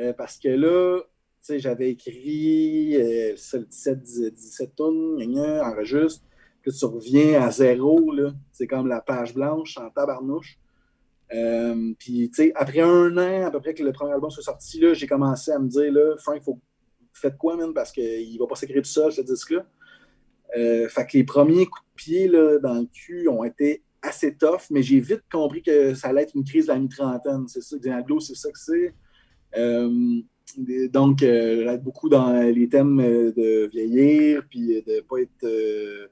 [0.00, 1.00] Euh, parce que là,
[1.48, 2.96] j'avais écrit
[3.34, 3.98] 17,
[4.34, 6.24] 17 tonnes, enregistre,
[6.62, 8.12] puis tu reviens à zéro,
[8.52, 10.58] c'est comme la page blanche en tabarnouche.
[11.98, 15.50] puis, après un an, à peu près que le premier album soit sorti, j'ai commencé
[15.50, 16.60] à me dire, là, Frank, faut,
[17.12, 19.66] faites quoi, parce qu'il va pas s'écrire tout seul, ce disque-là.
[20.56, 24.34] Euh, fait que les premiers coups de pied là, dans le cul ont été assez
[24.34, 27.46] tough, mais j'ai vite compris que ça allait être une crise de la mi-trentaine.
[27.48, 28.94] C'est ça, Diablo, c'est ça que c'est.
[29.56, 30.20] Euh,
[30.90, 36.10] donc, euh, beaucoup dans les thèmes de vieillir, puis de ne pas être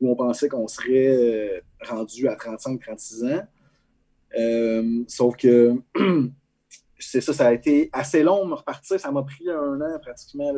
[0.00, 5.04] où on pensait qu'on serait rendu à 35-36 ans.
[5.08, 5.74] sauf que
[6.98, 8.98] c'est ça, ça a été assez long de me repartir.
[8.98, 10.52] Ça m'a pris un an pratiquement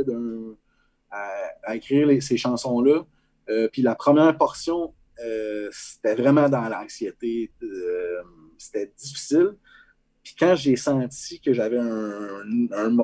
[1.10, 3.04] à, écrire ces chansons-là.
[3.48, 7.52] Euh, puis la première portion, euh, c'était vraiment dans l'anxiété.
[7.62, 8.22] Euh,
[8.58, 9.56] c'était difficile.
[10.22, 12.44] Puis quand j'ai senti que j'avais un,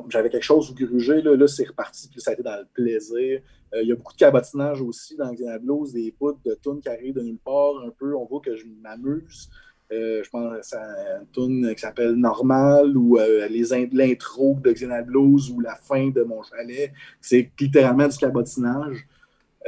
[0.09, 2.67] j'avais quelque chose où gruger, là, là c'est reparti, puis ça a été dans le
[2.73, 3.41] plaisir.
[3.75, 6.89] Il y a beaucoup de cabotinage aussi dans Xena Blues, des bouts de tunes qui
[6.89, 8.15] arrivent de nulle part, un peu.
[8.15, 9.51] On voit que je m'amuse.
[9.91, 13.19] je pense à une tune qui s'appelle Normal ou
[13.93, 16.93] l'intro de Xena Blues ou la fin de Mon Chalet.
[17.21, 19.07] C'est littéralement du cabotinage.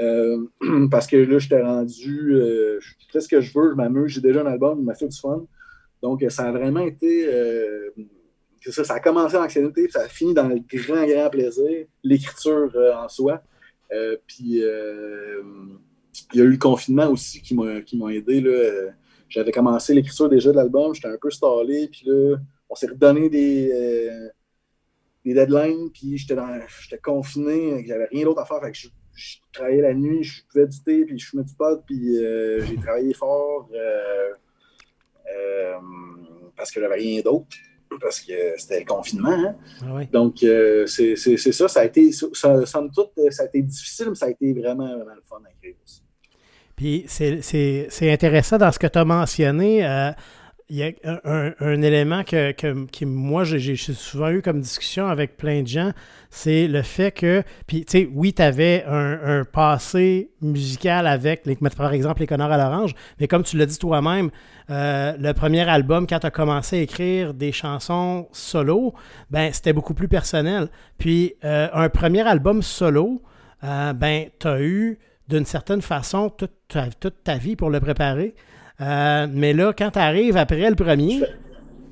[0.01, 0.47] Euh,
[0.91, 4.21] parce que là, j'étais rendu, euh, je fais ce que je veux, je m'amuse, j'ai
[4.21, 5.45] déjà un album, il m'a fait du fun.
[6.03, 7.27] Donc, ça a vraiment été.
[7.27, 7.91] Euh,
[8.67, 12.71] ça, ça a commencé en anxiété, ça a fini dans le grand, grand plaisir, l'écriture
[12.97, 13.43] en soi.
[14.27, 18.45] puis, il y a eu le confinement aussi qui m'a aidé.
[19.29, 22.37] J'avais commencé l'écriture déjà de l'album, j'étais un peu stallé, puis là,
[22.69, 24.31] on s'est redonné des,
[25.25, 28.61] des deadlines, puis j'étais confiné, j'avais rien d'autre à faire.
[28.61, 28.79] Fait que
[29.13, 32.65] je, travaillais la nuit, je buvais du thé, puis je fumais du pot, puis euh,
[32.65, 34.35] j'ai travaillé fort euh, euh,
[36.57, 37.47] parce que j'avais rien d'autre,
[38.01, 39.31] parce que c'était le confinement.
[39.31, 39.57] Hein.
[39.83, 44.15] Ah Donc, c'est ça, ça a été, ça, somme toute, ça a été difficile, mais
[44.15, 46.03] ça a été vraiment, vraiment le fun à écrire aussi.
[46.77, 50.13] Puis c'est intéressant dans ce que tu as mentionné
[50.71, 55.63] il y a un, élément que, que, moi, j'ai souvent eu comme discussion avec plein
[55.63, 55.93] de gens,
[56.31, 61.45] c'est le fait que, puis tu sais, oui, tu avais un, passé musical avec,
[61.77, 64.31] par exemple, Les Connards à l'Orange, mais comme tu l'as dit toi-même,
[64.71, 68.93] euh, le premier album, quand tu as commencé à écrire des chansons solo,
[69.31, 70.69] ben c'était beaucoup plus personnel.
[70.99, 73.23] Puis euh, un premier album solo,
[73.65, 76.53] euh, ben tu as eu d'une certaine façon toute
[77.01, 78.35] toute ta vie pour le préparer.
[78.81, 81.21] Euh, mais là, quand tu arrives après le premier.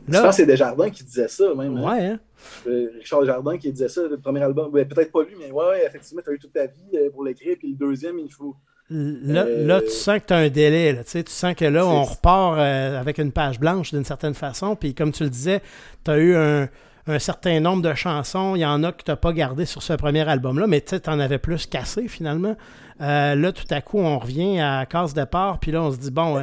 [0.08, 1.76] Je, là, pense que c'est Desjardins qui disait ça, même.
[1.78, 1.82] Hein.
[1.82, 2.20] Ouais, hein?
[2.68, 4.70] Euh, Richard Desjardins qui disait ça, le premier album.
[4.70, 7.56] Peut-être pas lui, mais ouais, effectivement, tu as eu toute ta vie euh, pour l'écrire,
[7.58, 8.54] puis le deuxième, il faut.
[8.88, 10.92] Là, tu sens que tu as un délai.
[10.92, 14.76] Là, tu sens que là, on repart avec une page blanche d'une certaine façon.
[14.76, 15.60] Puis comme tu le disais,
[16.04, 16.68] tu as eu un,
[17.08, 18.54] un, certain nombre de chansons.
[18.54, 20.94] Il y en a que tu n'as pas gardé sur ce premier album-là, mais tu
[21.08, 22.54] en avais plus cassé finalement.
[23.00, 25.58] là, tout à coup, on revient à case départ.
[25.58, 26.40] Puis là, on se dit, bon,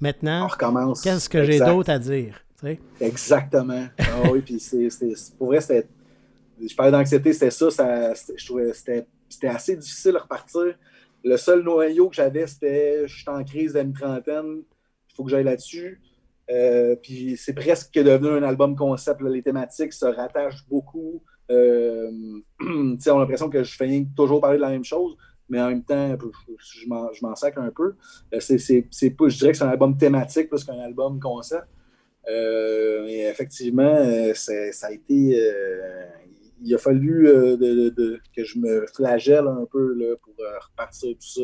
[0.00, 0.48] Maintenant,
[1.02, 2.40] qu'est-ce que j'ai d'autre à dire?
[3.00, 3.86] Exactement.
[3.98, 4.88] Ah oui, puis c'est,
[5.36, 5.86] pour vrai, c'était,
[6.60, 10.74] je parlais d'anxiété, c'était ça, ça je trouvais c'était, c'était assez difficile à repartir.
[11.24, 14.62] Le seul noyau que j'avais, c'était je suis en crise d'une trentaine,
[15.10, 16.00] il faut que j'aille là-dessus.
[16.50, 19.20] Euh, puis c'est presque devenu un album concept.
[19.20, 21.22] les thématiques se rattachent beaucoup.
[21.50, 22.10] Euh,
[22.60, 25.16] on a l'impression que je fais toujours parler de la même chose
[25.48, 26.16] mais en même temps,
[26.58, 26.86] je
[27.22, 27.94] m'en sacre un peu.
[28.32, 31.66] Euh, je dirais que c'est un album thématique plus qu'un album concept.
[32.28, 35.40] Euh, mais effectivement, euh, ça a été.
[36.62, 37.24] il a fallu
[38.36, 41.42] que je me flagelle un peu là, pour repartir tout ça.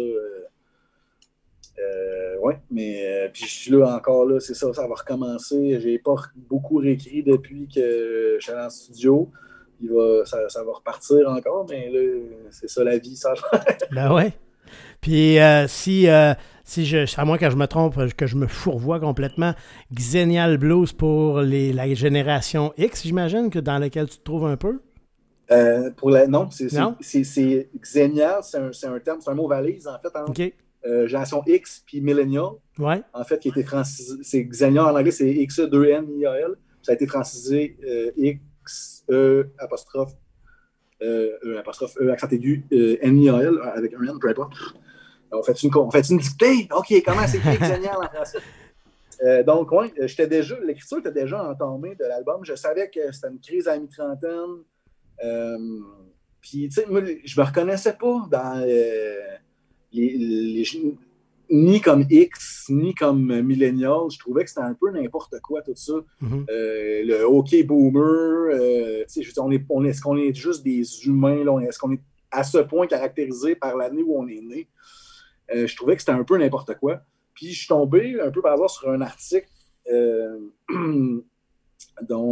[2.42, 5.80] oui, mais puis je suis là encore, là, c'est ça, ça va recommencer.
[5.80, 9.32] J'ai pas beaucoup réécrit depuis que je suis en studio
[10.24, 12.00] ça, va repartir encore, mais là,
[12.50, 13.34] c'est ça la vie, ça.
[13.92, 14.32] ben ouais.
[15.00, 16.32] Puis euh, si, euh,
[16.64, 19.52] si je, à moins que je me trompe, que je me fourvoie complètement,
[19.92, 24.56] Xenial Blues pour les, la génération X, j'imagine, que dans laquelle tu te trouves un
[24.56, 24.80] peu?
[25.50, 29.98] Euh, pour la, non, c'est Xenial, c'est un, un, terme, c'est un mot valise en
[29.98, 30.08] fait.
[30.14, 30.24] Hein.
[31.06, 32.52] génération X puis Millennial.
[32.78, 33.02] Ouais.
[33.12, 34.14] En fait, qui a été francisé.
[34.22, 36.54] C'est Xenial en anglais, c'est X-E-2-N-I-A-L.
[36.80, 37.76] Ça a été francisé
[38.16, 40.14] X E, apostrophe,
[41.02, 44.54] euh, E, apostrophe, E, accent aigu, euh, N-I-A-L, avec un N, peu importe.
[45.32, 46.68] On fait une, on fait une dictée?
[46.76, 48.38] OK, comment c'est génial en français?
[49.22, 52.44] Euh, donc, oui, j'étais déjà, l'écriture était déjà entamée de l'album.
[52.44, 54.62] Je savais que c'était une crise à mi-trentaine.
[55.22, 55.58] Euh,
[56.40, 56.86] puis, tu sais,
[57.24, 59.14] je me reconnaissais pas dans euh,
[59.92, 60.64] les, les,
[61.50, 64.10] ni comme X, ni comme Millennial.
[64.10, 65.92] Je trouvais que c'était un peu n'importe quoi, tout ça.
[66.22, 66.50] Mm-hmm.
[66.50, 69.04] euh, le OK Boomer, euh,
[69.38, 71.60] on est, on est-ce qu'on est juste des humains?
[71.60, 74.68] Est-ce qu'on est à ce point caractérisé par l'année où on est né?
[75.54, 77.00] Euh, je trouvais que c'était un peu n'importe quoi.
[77.34, 79.48] Puis je suis tombé un peu par hasard sur un article
[79.88, 81.22] dont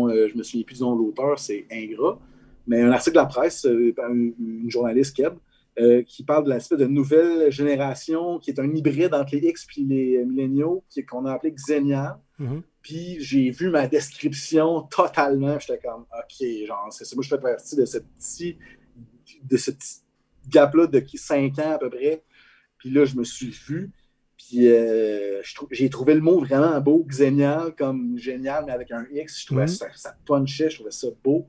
[0.09, 2.18] je me souviens plus de l'auteur, c'est Ingrat,
[2.66, 5.35] mais un article de la presse par une, une journaliste Keb.
[5.78, 9.66] Euh, qui parle de l'aspect de nouvelle génération, qui est un hybride entre les X
[9.78, 12.20] et les milléniaux, qu'on a appelé Xenia.
[12.38, 12.62] Mm-hmm.
[12.82, 15.58] Puis j'ai vu ma description totalement.
[15.58, 17.11] J'étais comme, OK, genre, c'est.
[17.14, 18.58] Moi, je fais partie de ce petit,
[19.44, 19.70] de ce
[20.46, 22.22] gap-là de 5 ans à peu près.
[22.76, 23.92] Puis là, je me suis vu.
[24.37, 29.40] Puis euh, j'ai trouvé le mot vraiment beau, Xenia, comme génial, mais avec un X.
[29.40, 29.68] Je trouvais mm-hmm.
[29.68, 31.48] ça, ça punchait, je trouvais ça beau.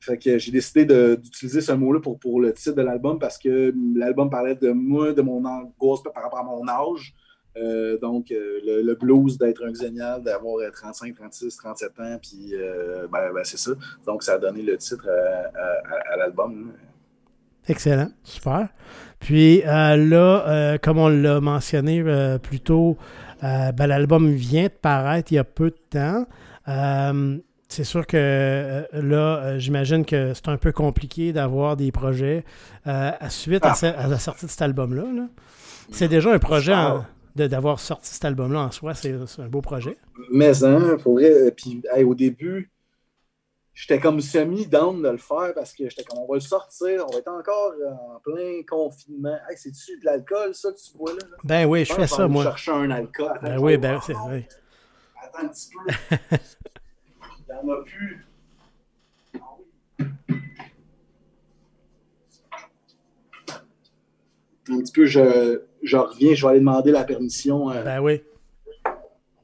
[0.00, 0.84] Fait que j'ai décidé
[1.16, 5.22] d'utiliser ce mot-là pour, le titre de l'album parce que l'album parlait de moi, de
[5.22, 7.14] mon angoisse par rapport à mon âge.
[7.56, 13.08] Euh, donc, euh, le, blues d'être un génial, d'avoir 35, 36, 37 ans, puis euh,
[13.10, 13.72] ben, ben, c'est ça.
[14.06, 16.72] Donc, ça a donné le titre à, l'album.
[17.66, 18.68] Excellent, super.
[19.18, 22.04] Puis là, comme on l'a mentionné
[22.42, 22.96] plus tôt,
[23.42, 26.26] ben, l'album vient de paraître il y a peu de temps
[27.68, 32.44] c'est sûr que euh, là, euh, j'imagine que c'est un peu compliqué d'avoir des projets
[32.86, 34.06] euh, à suite à, ah.
[34.08, 35.04] la sortie de cet album-là.
[35.92, 36.74] c'est déjà un projet
[37.36, 39.96] d'avoir sorti cet album-là en soi, c'est un beau projet.
[40.32, 41.52] Mais hein, faudrait.
[41.52, 42.72] Puis au début,
[43.74, 47.12] j'étais comme semi-down de le faire parce que j'étais comme on va le sortir, on
[47.12, 47.74] va être encore
[48.14, 49.38] en plein confinement.
[49.48, 51.18] Hey, c'est-tu de l'alcool, ça, que tu bois là?
[51.44, 52.44] Ben oui, je fais ça, moi.
[52.44, 53.38] chercher un alcool.
[53.42, 54.48] ben oui, ben c'est vrai.
[55.22, 56.36] Attends un petit peu.
[57.48, 58.24] Il n'y en a plus.
[64.70, 67.70] Un petit peu, je, je, reviens, je vais aller demander la permission.
[67.70, 67.82] Euh.
[67.82, 68.22] Ben oui.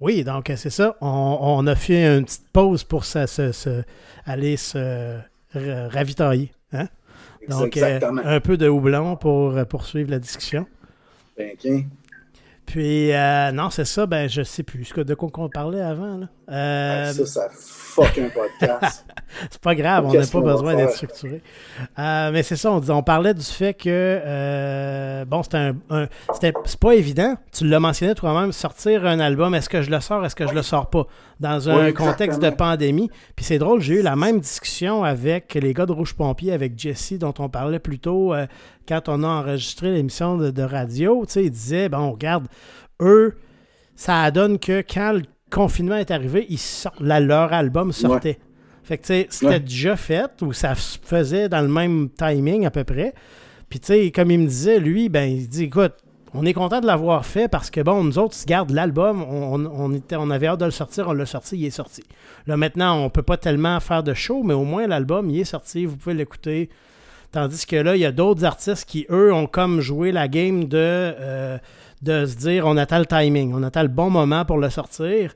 [0.01, 0.97] Oui, donc c'est ça.
[1.01, 3.25] On, a fait une petite pause pour ça,
[4.27, 5.19] aller se
[5.55, 6.53] ravitailler.
[6.73, 6.89] Hein?
[7.49, 10.67] Donc, euh, un peu de houblon pour poursuivre la discussion.
[11.37, 11.57] Ben,
[12.67, 16.19] Puis, euh, non, c'est ça, ben, je sais plus de quoi on parlait avant.
[16.19, 16.29] Là.
[16.51, 19.07] Euh, ça, ça fuck un podcast.
[19.51, 21.43] c'est pas grave, on n'a pas besoin d'être structuré.
[21.99, 26.09] Euh, mais c'est ça, on, on parlait du fait que, bon, c'était un.
[26.41, 30.25] c'est pas évident, tu l'as mentionné toi-même, sortir un album, est-ce que je le sors,
[30.25, 31.07] est-ce que je le sors pas,
[31.41, 33.11] dans un contexte de pandémie.
[33.37, 36.79] Puis c'est drôle, j'ai eu la même discussion avec les gars de Rouge Pompier, avec
[36.79, 38.35] Jesse, dont on parlait plus tôt
[38.89, 42.47] quand on a enregistré l'émission de, radio, tu sais, ils disaient, bon, regarde,
[43.01, 43.37] eux,
[43.97, 45.23] ça donne que quand le
[45.55, 48.39] confinement est arrivé, ils sortent, leur album sortait.
[48.83, 52.67] Fait que, tu sais, c'était déjà fait, ou ça se faisait dans le même timing
[52.67, 53.15] à peu près.
[53.71, 55.95] Puis, tu sais, comme il me disait, lui, ben, il dit, écoute,
[56.35, 59.93] on est content de l'avoir fait parce que, bon, nous autres, garde l'album, on, on,
[59.95, 62.03] était, on avait hâte de le sortir, on l'a sorti, il est sorti.
[62.47, 65.45] Là, maintenant, on peut pas tellement faire de show, mais au moins, l'album, il est
[65.45, 66.69] sorti, vous pouvez l'écouter.
[67.31, 70.65] Tandis que là, il y a d'autres artistes qui, eux, ont comme joué la game
[70.65, 71.59] de, euh,
[72.03, 75.35] de se dire on attend le timing, on attend le bon moment pour le sortir.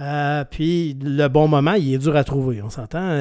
[0.00, 3.18] Euh, puis le bon moment, il est dur à trouver, on s'entend.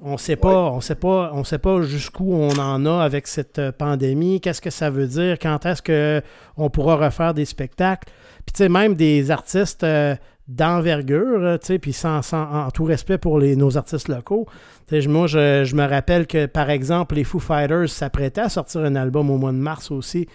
[0.00, 3.60] On sait pas, on sait pas, on sait pas jusqu'où on en a avec cette
[3.72, 4.40] pandémie.
[4.40, 6.22] Qu'est-ce que ça veut dire Quand est-ce que
[6.56, 8.08] on pourra refaire des spectacles
[8.46, 10.14] Puis tu sais, même des artistes euh,
[10.46, 14.46] d'envergure, tu sais, puis sans, en tout respect pour les, nos artistes locaux.
[14.90, 19.30] moi, je, me rappelle que, par exemple, les Foo Fighters s'apprêtaient à sortir un album
[19.30, 20.28] au mois de mars aussi.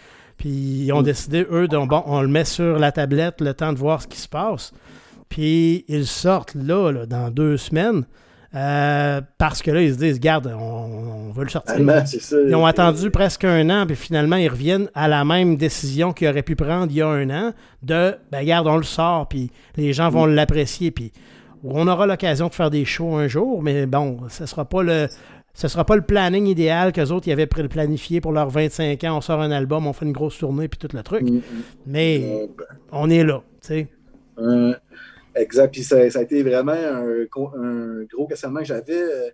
[0.44, 3.72] Puis ils ont décidé, eux, de, bon, on le met sur la tablette, le temps
[3.72, 4.74] de voir ce qui se passe.
[5.30, 8.04] Puis ils sortent là dans deux semaines.
[8.54, 11.76] Euh, parce que là, ils se disent, garde, on, veut le sortir.
[11.80, 16.28] ils ont attendu presque un an, puis finalement, ils reviennent à la même décision qu'ils
[16.28, 19.50] auraient pu prendre il y a un an, de, ben garde, on le sort, puis
[19.78, 20.34] les gens vont mm.
[20.34, 21.14] l'apprécier, puis
[21.64, 25.08] on aura l'occasion de faire des shows un jour, mais bon, ce sera pas le...
[25.56, 29.18] Ce sera pas le planning idéal qu'eux autres ils avaient planifié pour leurs 25 ans.
[29.18, 31.24] On sort un album, on fait une grosse tournée puis tout le truc.
[31.24, 31.42] Mm, mm.
[31.86, 32.50] Mais
[32.92, 33.88] on est là, tu sais.
[35.36, 35.72] Exact.
[35.72, 39.30] Puis ça, a été vraiment un, gros questionnement que j'avais euh,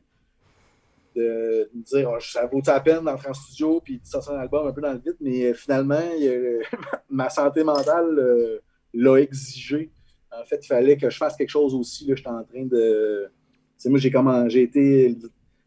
[1.15, 4.39] de me dire oh, ça vaut la peine d'entrer en studio puis de sortir un
[4.39, 5.99] album un peu dans le vide, mais euh, finalement,
[7.09, 8.59] ma santé mentale euh,
[8.93, 9.91] l'a exigé.
[10.31, 12.05] En fait, il fallait que je fasse quelque chose aussi.
[12.07, 13.29] J'étais en train de.
[13.77, 14.11] sais, moi, j'ai
[14.47, 15.17] j'ai été.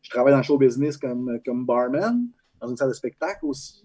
[0.03, 2.29] Je travaille dans le show business comme, comme barman,
[2.61, 3.83] dans une salle de spectacle aussi.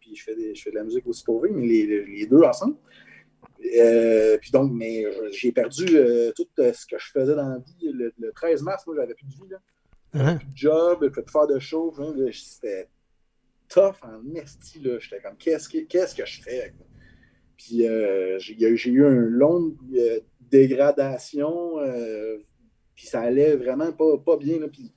[0.00, 2.76] puis je fais, des, je fais de la musique aussi pour mais les deux ensemble.
[3.78, 7.58] Euh, puis donc, mais euh, j'ai perdu euh, tout ce que je faisais dans la
[7.58, 7.92] vie.
[7.92, 9.50] Le, 13 mars, moi, j'avais plus de vie.
[9.50, 9.58] Là.
[10.14, 10.38] Uh-huh.
[10.38, 11.94] Plus de job, je pouvais plus faire de show.
[12.32, 12.88] C'était
[13.68, 14.82] tough en esti.
[14.82, 16.74] J'étais comme, qu'est-ce que, qu'est-ce que je fais?
[17.56, 17.84] Puis
[18.38, 19.76] j'ai eu une longue
[20.40, 21.76] dégradation.
[22.94, 24.58] puis ça allait vraiment pas, pas bien.
[24.58, 24.92] Là, puis,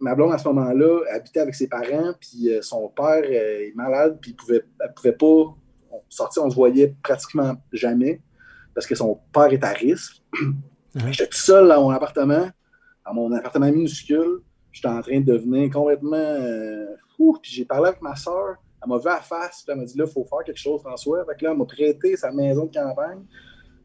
[0.00, 4.32] ma blonde à ce moment-là habitait avec ses parents, puis son père est malade, puis
[4.32, 5.54] pouvait, pouvait pas
[6.08, 8.20] sorti, on se voyait pratiquement jamais
[8.74, 10.22] parce que son père est à risque.
[11.10, 12.48] J'étais tout seul dans mon appartement,
[13.06, 14.40] dans mon appartement minuscule.
[14.72, 16.86] J'étais en train de devenir complètement euh,
[17.16, 17.38] fou.
[17.42, 18.56] Puis j'ai parlé avec ma soeur.
[18.82, 19.62] Elle m'a vu à la face.
[19.62, 21.24] Puis elle m'a dit là, il faut faire quelque chose, François.
[21.26, 23.22] Fait que là, elle m'a prêté sa maison de campagne.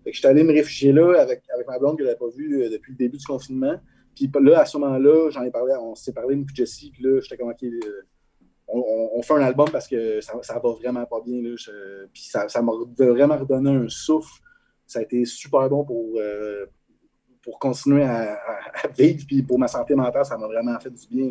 [0.04, 2.30] Fait que j'étais allé me réfugier là avec, avec ma blonde que je n'avais pas
[2.36, 3.76] vue euh, depuis le début du confinement.
[4.18, 6.90] Puis là, à ce moment-là, j'en ai parlé, on s'est parlé avec Jesse.
[6.92, 8.02] Puis là, j'étais comme, OK, euh,
[8.68, 11.42] on, fait un album parce que ça, ça va vraiment pas bien.
[11.42, 11.56] Là,
[12.12, 14.42] puis ça, m'a vraiment redonné un souffle.
[14.86, 16.66] Ça a été super bon pour, euh,
[17.42, 18.40] pour continuer à,
[18.98, 19.24] vivre.
[19.28, 21.30] Puis pour ma santé mentale, ça m'a vraiment fait du bien.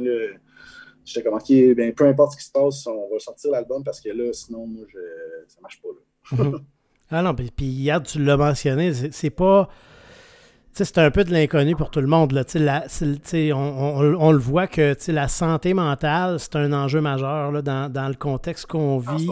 [1.04, 4.00] J'étais comme, OK, ben, peu importe ce qui se passe, on va sortir l'album parce
[4.00, 4.98] que là, sinon, moi, je,
[5.46, 5.88] ça marche pas.
[6.36, 6.58] Là.
[7.10, 9.68] ah non, puis, puis hier, tu l'as mentionné, c'est pas
[10.84, 12.32] c'est un peu de l'inconnu pour tout le monde.
[12.32, 12.44] Là.
[13.54, 18.66] on, le voit que la santé mentale, c'est un enjeu majeur là, dans, le contexte
[18.66, 19.28] qu'on vit.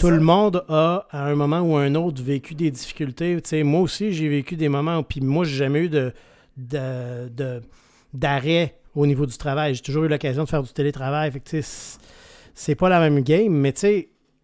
[0.00, 3.42] tout le monde a, à un moment ou un autre, vécu des difficultés.
[3.62, 6.12] moi aussi, j'ai vécu des moments où, puis moi, j'ai jamais eu de,
[8.14, 9.74] d'arrêt au niveau du travail.
[9.74, 11.30] J'ai toujours eu l'occasion de faire du télétravail.
[12.54, 13.74] c'est pas la même game, mais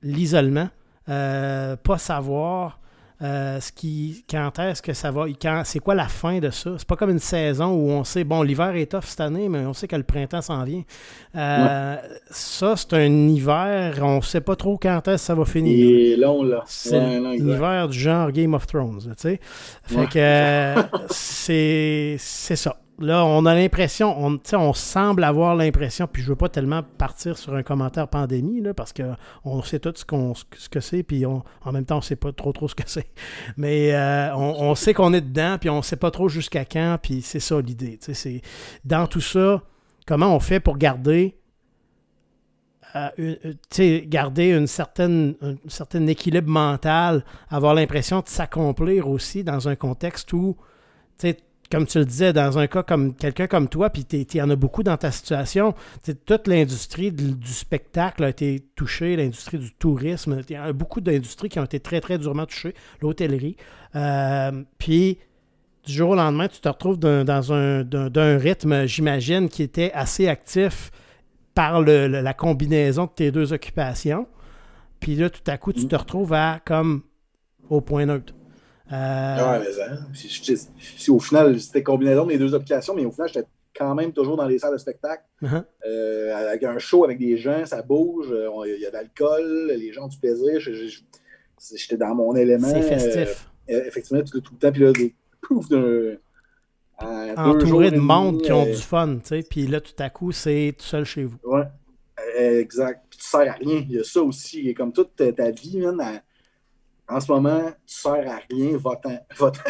[0.03, 0.69] l'isolement,
[1.09, 2.82] euh, pas savoir
[3.23, 5.27] euh, ce qui, quand est-ce que ça va,
[5.65, 6.71] c'est quoi la fin de ça?
[6.77, 9.61] C'est pas comme une saison où on sait, bon, l'hiver est tough cette année, mais
[9.61, 10.83] on sait que le printemps s'en vient.
[11.37, 11.97] Euh,
[12.31, 15.77] ça, c'est un hiver, on sait pas trop quand est-ce que ça va finir.
[15.77, 16.65] Il est long, là.
[16.67, 19.41] C'est l'hiver du genre Game of Thrones, tu sais.
[19.85, 26.23] Fait que euh, c'est ça là, on a l'impression, on, on semble avoir l'impression, puis
[26.23, 30.05] je veux pas tellement partir sur un commentaire pandémie, là, parce qu'on sait tout ce,
[30.05, 31.43] qu'on, ce que c'est, puis en
[31.73, 33.09] même temps, on sait pas trop trop ce que c'est.
[33.57, 37.23] Mais euh, on, sait qu'on est dedans, puis on sait pas trop jusqu'à quand, puis
[37.23, 37.99] c'est ça l'idée.
[38.85, 39.63] Dans tout ça,
[40.07, 41.37] comment on fait pour garder
[44.07, 50.33] garder une certaine, un certain équilibre mental, avoir l'impression de s'accomplir aussi dans un contexte
[50.35, 50.57] où,
[51.73, 54.51] comme tu le disais, dans un cas comme quelqu'un comme toi, puis il y en
[54.51, 55.75] a beaucoup dans ta situation,
[56.27, 61.49] toute l'industrie du spectacle a été touchée, l'industrie du tourisme, il y a beaucoup d'industries
[61.49, 63.57] qui ont été très, très durement touchées, l'hôtellerie.
[63.97, 65.17] Euh, puis,
[65.87, 70.29] du jour au lendemain, tu te retrouves dans un, d'un rythme, j'imagine, qui était assez
[70.29, 70.91] actif
[71.55, 74.27] par la combinaison de tes deux occupations.
[75.01, 77.01] Puis là, tout à coup, tu te retrouves à comme
[77.71, 78.35] au point neutre.
[78.93, 79.53] Euh...
[79.53, 83.29] Ouais, mais hein, si, au final, c'était combinaison de mes deux occupations, mais au final,
[83.29, 85.25] j'étais quand même toujours dans les salles de spectacle.
[85.43, 85.65] Uh-huh.
[85.87, 89.73] Euh, avec un show avec des gens, ça bouge, euh, il y a de l'alcool,
[89.77, 90.61] les gens ont du plaisir.
[90.61, 92.69] J'étais dans mon élément.
[92.69, 93.49] C'est festif.
[93.71, 94.73] Euh, effectivement, tout, tout, le temps.
[94.73, 96.17] Puis là, des pouf d'un
[97.37, 100.75] entouré de monde qui ont du fun, tu sais, puis là, tout à coup, c'est
[100.79, 101.39] tout seul chez vous.
[101.45, 101.65] Ouais,
[102.37, 103.07] exact.
[103.11, 103.85] Puis tu sers à rien.
[103.89, 104.73] Il y a ça aussi.
[104.75, 106.21] comme toute ta, vie, man,
[107.09, 109.19] en ce moment, tu sers à rien, va-t'en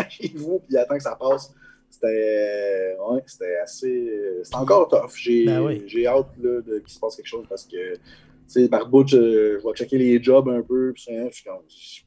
[0.09, 1.53] chez vous, puis attends que ça passe.
[1.91, 4.41] C'était ouais, c'était assez.
[4.43, 5.15] C'était encore tough.
[5.15, 5.69] J'ai ben
[6.07, 8.01] hâte là, de, qu'il se passe quelque chose parce que, tu
[8.47, 12.03] sais, par bout, je, je, vais checker les jobs un peu, puis je.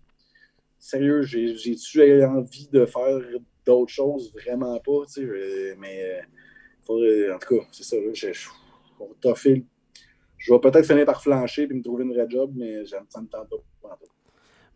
[0.79, 3.19] Sérieux, j'ai-tu envie de faire
[3.65, 6.21] d'autres choses, vraiment pas, tu sais, mais
[6.83, 9.59] faudrait, en tout cas, c'est ça, je, je,
[10.37, 13.27] je vais peut-être finir par flancher et me trouver une vraie job, mais ça me
[13.27, 13.97] tente pas.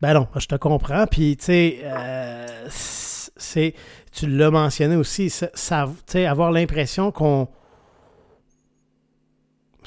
[0.02, 1.06] Ben non, je te comprends.
[1.08, 3.74] Puis, tu sais, euh, c'est,
[4.12, 7.50] tu l'as mentionné aussi, ça, avoir l'impression qu'on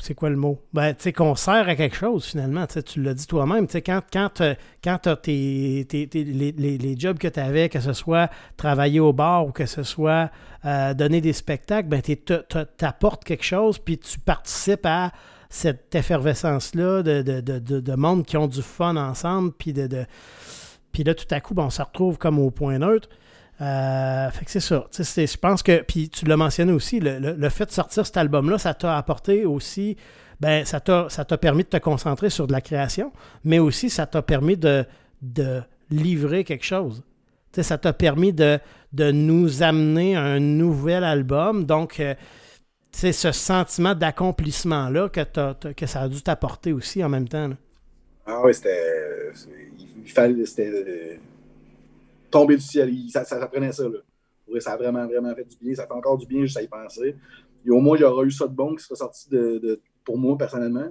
[0.03, 0.61] c'est quoi le mot?
[0.73, 2.67] Ben, tu sais, qu'on sert à quelque chose, finalement.
[2.67, 3.69] Tu l'as dit toi-même.
[3.69, 4.43] Tu sais, quand, quand,
[4.83, 9.13] quand tu as tes, les, les, jobs que tu avais, que ce soit travailler au
[9.13, 10.31] bar ou que ce soit
[10.65, 15.13] euh, donner des spectacles, ben, tu apportes quelque chose, puis tu participes à
[15.53, 20.07] cette effervescence-là de, de, de, de, monde qui ont du fun ensemble, puis de,
[20.93, 23.11] puis là, tout à coup, ben, on se retrouve comme au point neutre.
[23.61, 24.87] Euh, fait que c'est ça.
[24.91, 28.73] Je pense que, puis tu l'as mentionné aussi, le, fait de sortir cet album-là, ça
[28.73, 29.99] t'a apporté aussi,
[30.41, 33.13] ben, ça t'a permis de te concentrer sur de la création,
[33.45, 34.87] mais aussi ça t'a permis de,
[35.21, 37.03] de livrer quelque chose.
[37.61, 38.59] ça t'a permis de,
[38.95, 41.67] de nous amener un nouvel album.
[41.67, 42.15] Donc, euh,
[42.93, 47.51] c'est ce sentiment d'accomplissement-là que, que ça a dû t'apporter aussi en même temps.
[48.27, 49.33] Ah oui, c'était.
[50.05, 50.47] Il fallait.
[50.47, 51.17] C'était euh,
[52.31, 52.95] tomber du ciel.
[53.11, 53.85] Ça, ça, prenait ça.
[53.85, 54.61] Là.
[54.61, 55.75] ça a vraiment, vraiment fait du bien.
[55.75, 57.17] Ça fait encore du bien juste à y penser.
[57.65, 60.19] Et au moins, il y aura eu ça de bon qui serait sorti de, pour
[60.19, 60.89] moi personnellement,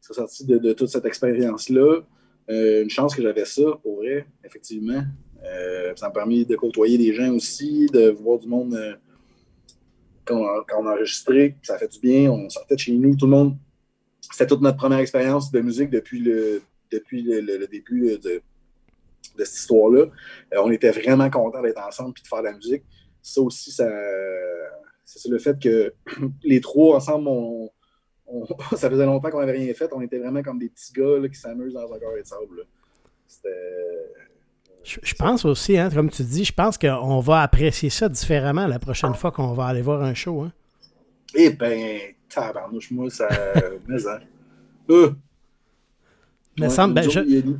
[0.00, 2.00] qui serait sorti de, toute cette expérience-là.
[2.48, 5.02] Euh, une chance que j'avais ça, pour vrai, effectivement.
[5.44, 8.76] Euh, ça m'a permis de côtoyer des gens aussi, de voir du monde
[10.30, 11.56] euh, quand, on, a enregistré.
[11.62, 12.30] Ça fait du bien.
[12.30, 13.16] On sortait de chez nous.
[13.16, 13.56] Tout le monde.
[14.20, 16.62] C'était toute notre première expérience de musique depuis le,
[16.92, 18.42] depuis le début de,
[19.36, 20.06] de cette histoire-là.
[20.54, 22.84] Euh, on était vraiment contents d'être ensemble et de faire de la musique.
[23.22, 25.92] Ça aussi, c'est le fait que
[26.44, 27.70] les trois ensemble,
[28.76, 29.92] ça faisait longtemps qu'on n'avait rien fait.
[29.92, 32.66] On était vraiment comme des petits gars qui s'amusent dans un carré de sable.
[34.82, 38.78] Je, pense aussi, hein, comme tu dis, je pense qu'on va apprécier ça différemment la
[38.78, 40.40] prochaine fois qu'on va aller voir un show.
[40.40, 40.52] Hein.
[41.34, 43.28] Eh bien, tabarnouche, moi, ça.
[43.88, 44.20] mais, hein.
[44.90, 45.10] Euh,
[46.56, 46.68] ben,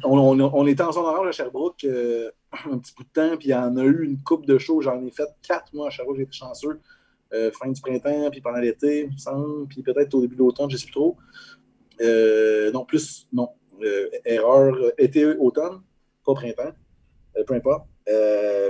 [0.04, 2.30] on, était en zone orange à Sherbrooke euh,
[2.70, 4.82] un petit bout de temps, puis il y en a eu une coupe de shows.
[4.82, 6.80] J'en ai fait quatre mois à Sherbrooke, j'ai été chanceux.
[7.32, 10.40] Euh, fin du printemps, puis pendant l'été, il me semble, puis peut-être au début de
[10.40, 11.16] l'automne, je ne sais plus trop.
[12.00, 13.50] Euh, non, plus, non.
[14.24, 15.80] erreur, été, automne,
[16.26, 16.72] pas printemps,
[17.46, 17.86] peu importe.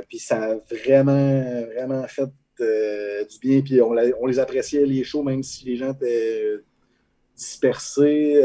[0.09, 3.95] puis ça a vraiment, vraiment fait du bien, puis on,
[4.27, 6.61] les appréciait, les shows, même si les gens étaient
[7.35, 8.41] dispersés.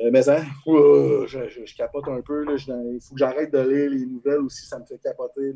[0.00, 2.44] Euh, mais ça, je, capote un peu.
[2.50, 5.54] il faut que j'arrête de lire les nouvelles aussi, ça me fait capoter.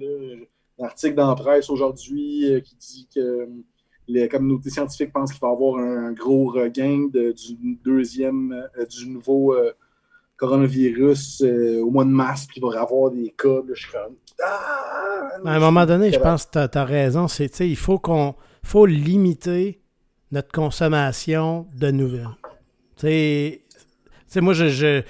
[0.78, 3.46] Un article dans la presse aujourd'hui euh, qui dit que euh,
[4.08, 9.54] les communautés scientifiques pensent qu'il va y avoir un, gros regain du deuxième, du nouveau
[10.40, 11.44] coronavirus
[11.82, 13.60] au mois de mars, puis il va y avoir des cas.
[13.68, 13.90] je suis.
[14.42, 15.28] Ah!
[15.44, 17.26] à un moment donné, je pense que tu as, raison.
[17.60, 19.80] il faut qu'on faut limiter
[20.32, 22.28] notre consommation de nouvelles.
[22.96, 23.62] sais
[24.30, 25.02] sais, moi, je, je,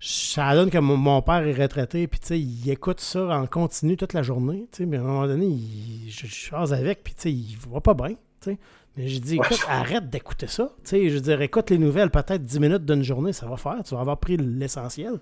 [0.00, 4.12] ça donne que mon, père est retraité, puis tu il écoute ça en continu toute
[4.12, 7.56] la journée, tu mais à un moment donné, il, je, je avec, puis tu il
[7.56, 8.10] voit pas bien,
[8.40, 8.58] tu sais.
[8.96, 10.72] Mais j'ai dit, écoute, arrête d'écouter ça.
[10.84, 13.56] Tu sais, je veux dire, écoute les nouvelles, peut-être 10 minutes d'une journée, ça va
[13.56, 13.78] faire.
[13.84, 15.20] Tu vas avoir pris l'essentiel.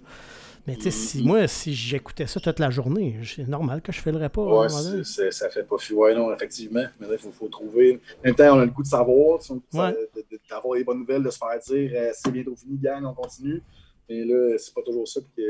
[0.66, 4.00] Mais tu sais, si, moi, si j'écoutais ça toute la journée, c'est normal que je
[4.00, 4.42] ne filerais pas.
[4.42, 5.98] Ouais, ça fait pas fuir.
[5.98, 6.84] Ouais, non, effectivement.
[7.00, 8.00] Mais là, il faut, faut, trouver.
[8.18, 9.38] En même temps, on a le goût de savoir,
[9.72, 13.62] d'avoir les bonnes nouvelles, de se faire dire euh, c'est bientôt fini, gang, on continue.
[14.10, 15.42] Mais là, c'est pas toujours ça qui,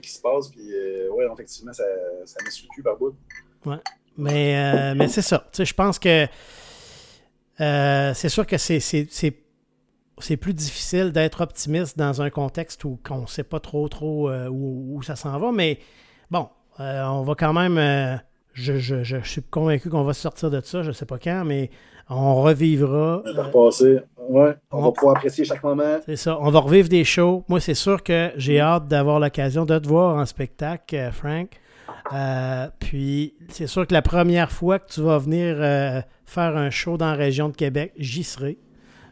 [0.00, 0.48] qui se passe.
[0.48, 1.84] Puis, euh, ouais, effectivement, ça,
[2.24, 3.16] ça met sur le cul par bout.
[3.66, 3.78] Ouais.
[4.16, 5.40] Mais, euh, mais c'est ça.
[5.50, 6.26] Tu sais, je pense que
[8.14, 13.44] c'est sûr que c'est plus difficile d'être optimiste dans un contexte où on ne sait
[13.44, 15.52] pas trop trop euh, où, ça s'en va.
[15.52, 15.78] Mais
[16.30, 16.48] bon,
[16.80, 17.78] euh, on va quand même.
[17.78, 18.16] Euh,
[18.54, 20.82] je, suis convaincu qu'on va sortir de ça.
[20.82, 21.70] Je ne sais pas quand, mais
[22.08, 23.22] on revivra.
[23.24, 24.00] On va repasser.
[24.28, 25.98] Ouais, on, va pouvoir apprécier chaque moment.
[26.06, 26.38] C'est ça.
[26.40, 27.44] On va revivre des shows.
[27.48, 31.48] Moi, c'est sûr que j'ai hâte d'avoir l'occasion de te voir en spectacle, Frank.
[32.78, 35.56] Puis, c'est sûr que la première fois que tu vas venir
[36.26, 38.58] faire un show dans la région de Québec, j'y serai.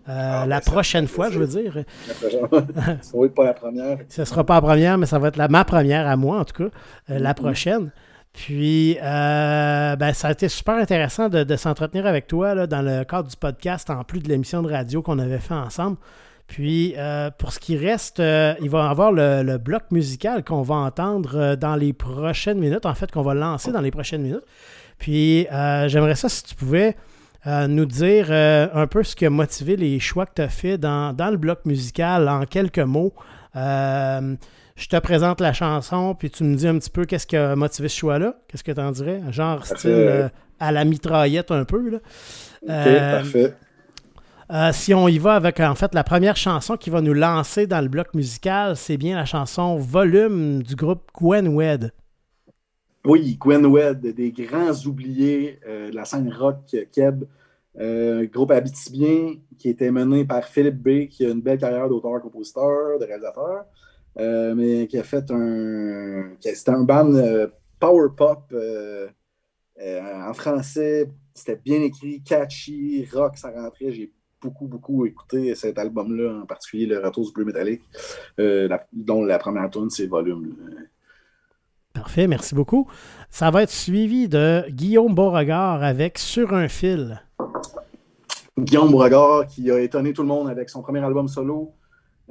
[0.08, 0.12] Euh,
[0.42, 1.84] ah, la ben, prochaine fois, je veux dire.
[2.06, 3.98] ça va être pas la première.
[4.08, 6.40] Ce ne sera pas la première, mais ça va être la, ma première à moi,
[6.40, 6.70] en tout cas,
[7.10, 7.34] euh, la mm-hmm.
[7.34, 7.92] prochaine.
[8.32, 13.04] Puis, euh, ben, ça a été super intéressant de, s'entretenir avec toi là, dans le
[13.04, 15.96] cadre du podcast, en plus de l'émission de radio qu'on avait fait ensemble.
[16.50, 16.96] Puis,
[17.38, 21.54] pour ce qui reste, il va y avoir le, le bloc musical qu'on va entendre
[21.54, 24.44] dans les prochaines minutes, en fait, qu'on va lancer dans les prochaines minutes.
[24.98, 25.46] Puis,
[25.86, 26.96] j'aimerais ça si tu pouvais
[27.46, 30.78] nous dire euh, un peu ce qui a motivé les choix que tu as fait
[30.78, 33.14] dans, le bloc musical en quelques mots.
[33.56, 34.36] Euh,
[34.76, 37.54] je te présente la chanson, puis tu me dis un petit peu qu'est-ce qui a
[37.56, 38.36] motivé ce choix-là.
[38.48, 39.20] Qu'est-ce que tu en dirais?
[39.30, 40.28] Genre style euh,
[40.58, 41.90] à la mitraillette un peu.
[41.90, 41.98] Là.
[42.66, 43.54] parfait.
[44.72, 47.80] Si on y va avec en fait la première chanson qui va nous lancer dans
[47.80, 51.92] le bloc musical, c'est bien la chanson Volume du groupe Gwen Wed.
[53.04, 57.24] Oui, Gwen Wed, des grands oubliés euh, de la scène rock Keb,
[57.78, 62.98] euh, groupe habitibien qui était mené par Philippe B, qui a une belle carrière d'auteur-compositeur,
[62.98, 63.64] de réalisateur,
[64.18, 66.32] euh, mais qui a fait un.
[66.40, 67.12] C'était un band
[67.78, 68.54] power pop
[69.82, 71.08] en français.
[71.32, 74.10] C'était bien écrit, catchy, rock, ça rentrait.
[74.40, 77.82] Beaucoup, beaucoup écouté cet album-là, en particulier le Retour du Bleu métallique,
[78.92, 80.56] dont la première tune, c'est Volume.
[81.92, 82.88] Parfait, merci beaucoup.
[83.30, 87.20] Ça va être suivi de Guillaume Beauregard avec Sur un fil.
[88.58, 91.72] Guillaume Beauregard qui a étonné tout le monde avec son premier album solo,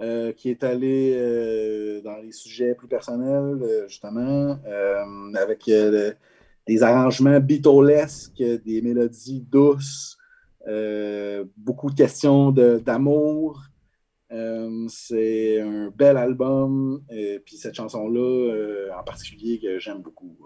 [0.01, 4.57] euh, qui est allé euh, dans les sujets plus personnels, euh, justement,
[5.35, 5.69] avec
[6.67, 10.17] des arrangements beatlesques, des mélodies douces,
[11.57, 13.69] beaucoup de questions d'amour.
[14.31, 20.01] Euh, c'est un bel album, et euh, puis cette chanson-là euh, en particulier que j'aime
[20.01, 20.37] beaucoup.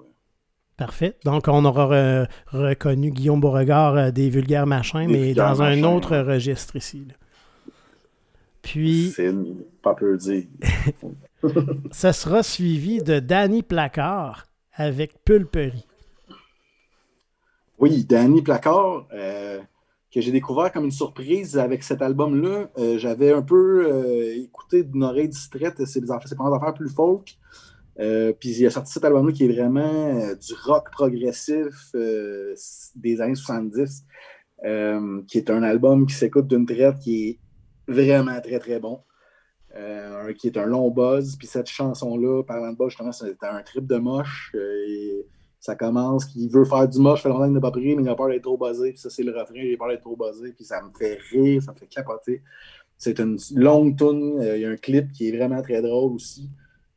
[0.78, 1.18] Parfait.
[1.26, 7.08] Donc, on aura reconnu Guillaume Beauregard des vulgaires machins, mais dans un autre registre ici.
[8.62, 9.12] Puis.
[9.16, 9.34] C'est
[9.82, 10.46] pas peu dire.
[11.92, 15.86] ça sera suivi de Danny Placard avec Pulperie.
[17.78, 19.08] Oui, Danny Placard
[20.14, 22.70] que j'ai découvert comme une surprise avec cet album-là.
[22.78, 27.36] Euh, j'avais un peu euh, écouté d'une oreille distraite ses, ses premières affaires plus folk.
[28.00, 33.36] Euh, puis il a sorti cet album-là qui est vraiment du rock progressif des années
[33.36, 34.06] 70,
[35.28, 37.40] qui est un album qui s'écoute d'une traite qui est
[37.88, 39.02] vraiment très très bon.
[40.38, 41.36] qui est un long buzz.
[41.38, 44.56] Puis cette chanson-là, parlant de buzz, justement, c'était un trip de moche.
[45.64, 48.10] Ça commence, qu'il veut faire du moche, fait longtemps qu'il n'a pas pris, mais il
[48.10, 50.52] a peur d'être trop buzzé, puis ça, c'est le refrain, a peur d'être trop buzzé,
[50.52, 52.42] puis ça me fait rire, ça me fait capoter.
[52.98, 56.16] C'est une longue tune, euh, il y a un clip qui est vraiment très drôle
[56.16, 56.50] aussi.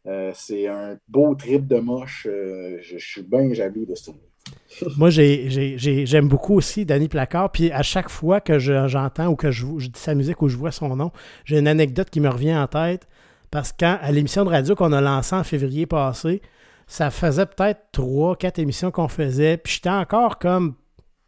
[0.09, 4.11] Euh, c'est un beau trip de moche, euh, je, suis bien jaloux de ça.
[4.97, 7.53] Moi, j'aime beaucoup aussi Danny Placard.
[7.53, 10.73] Puis à chaque fois que j'entends ou que je, dis sa musique ou je vois
[10.73, 11.13] son nom,
[11.45, 13.07] j'ai une anecdote qui me revient en tête.
[13.53, 16.43] Parce qu'à l'émission de radio qu'on a lancée en février passé,
[16.87, 19.57] ça faisait peut-être trois, quatre émissions qu'on faisait.
[19.57, 20.75] Puis j'étais encore comme.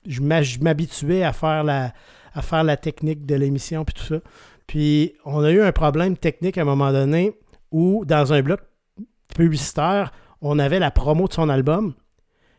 [0.07, 0.21] Je
[0.61, 1.93] m'habituais à faire la
[2.35, 4.21] à faire la technique de l'émission puis tout ça.
[4.67, 7.33] Puis on a eu un problème technique à un moment donné
[7.73, 8.61] où, dans un bloc
[9.35, 11.95] publicitaire, on avait la promo de son album.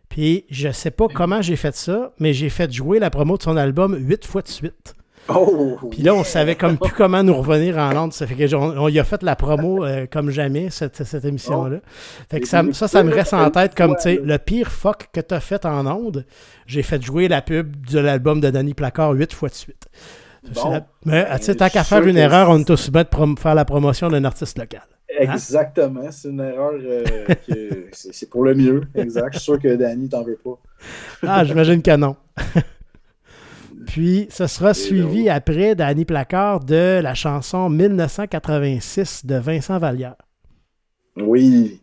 [0.09, 3.43] Puis je sais pas comment j'ai fait ça, mais j'ai fait jouer la promo de
[3.43, 4.95] son album huit fois de suite.
[5.35, 8.13] Oh, Puis là, on savait comme plus comment nous revenir en Londres.
[8.13, 11.77] Ça fait que on, y a fait la promo euh, comme jamais, cette, émission-là.
[11.81, 12.23] Oh.
[12.29, 15.21] Fait que ça, ça, me reste en tête comme, tu sais, le pire fuck que
[15.21, 16.25] tu as fait en ondes,
[16.65, 19.87] j'ai fait jouer la pub de l'album de Danny Placard huit fois de suite.
[21.05, 23.65] Mais, tu sais, tant qu'à faire une erreur, on est aussi bien de faire la
[23.65, 24.81] promotion d'un artiste local.
[25.19, 25.33] Hein?
[25.33, 29.33] Exactement, c'est une erreur euh, c'est pour le mieux, exact.
[29.33, 30.59] Je suis sûr que Danny t'en veut pas.
[31.27, 32.15] ah, j'imagine que non.
[33.85, 40.15] Puis, ce sera suivi après d'Annie Placard de la chanson 1986 de Vincent Vallière.
[41.17, 41.81] Oui.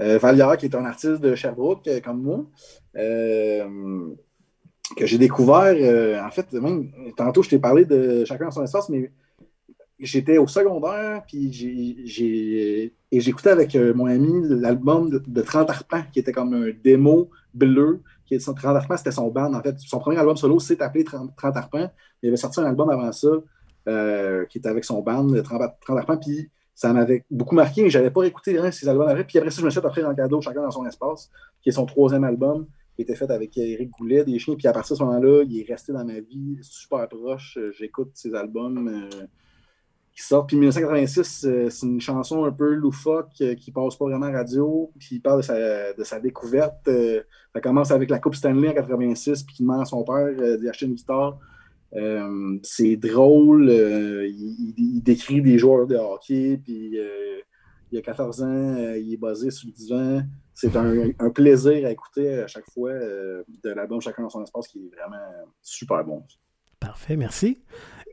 [0.00, 2.44] Euh, Valia, qui est un artiste de Sherbrooke, euh, comme moi,
[2.96, 4.14] euh,
[4.96, 5.74] que j'ai découvert,
[6.24, 6.46] en fait,
[7.16, 9.10] tantôt je t'ai parlé de Chacun dans son espace, mais
[9.98, 16.20] j'étais au secondaire, puis j'ai et j'écoutais avec mon ami l'album de, 30 arpents, qui
[16.20, 19.78] était comme un démo bleu, qui est 30 arpents, c'était son band, en fait.
[19.78, 21.90] Son premier album solo s'est appelé 30, 30 arpents.
[22.22, 23.28] Il avait sorti un album avant ça,
[24.50, 27.98] qui était avec son band, 30, 30 arpents, puis ça m'avait beaucoup marqué, mais je
[27.98, 29.24] n'avais pas écouté ses albums après.
[29.24, 31.28] Puis après ça, je me suis offrir un cadeau, chacun dans son espace,
[31.60, 34.54] qui est son troisième album, qui était fait avec Eric Goulet, des chiens.
[34.54, 37.58] Puis à partir de ce moment-là, il est resté dans ma vie super proche.
[37.72, 39.26] J'écoute ses albums euh,
[40.18, 40.48] qui sortent.
[40.48, 44.32] Puis 1986, euh, c'est une chanson un peu loufoque euh, qui passe pas vraiment à
[44.32, 44.90] radio.
[44.98, 46.88] Puis il parle de sa, découverte.
[47.54, 50.68] ça commence avec la Coupe Stanley en 86, puis il demande à son père d'y
[50.68, 51.38] acheter une guitare.
[51.94, 53.70] Euh, c'est drôle.
[53.70, 57.40] Euh, il, décrit des joueurs de hockey, puis euh,
[57.90, 60.22] il a 14 ans, il est basé sur le divan.
[60.54, 64.78] C'est un, plaisir à écouter à chaque fois de l'album Chacun dans son espace qui
[64.80, 65.24] est vraiment
[65.62, 66.24] super bon.
[66.80, 67.58] Parfait, merci.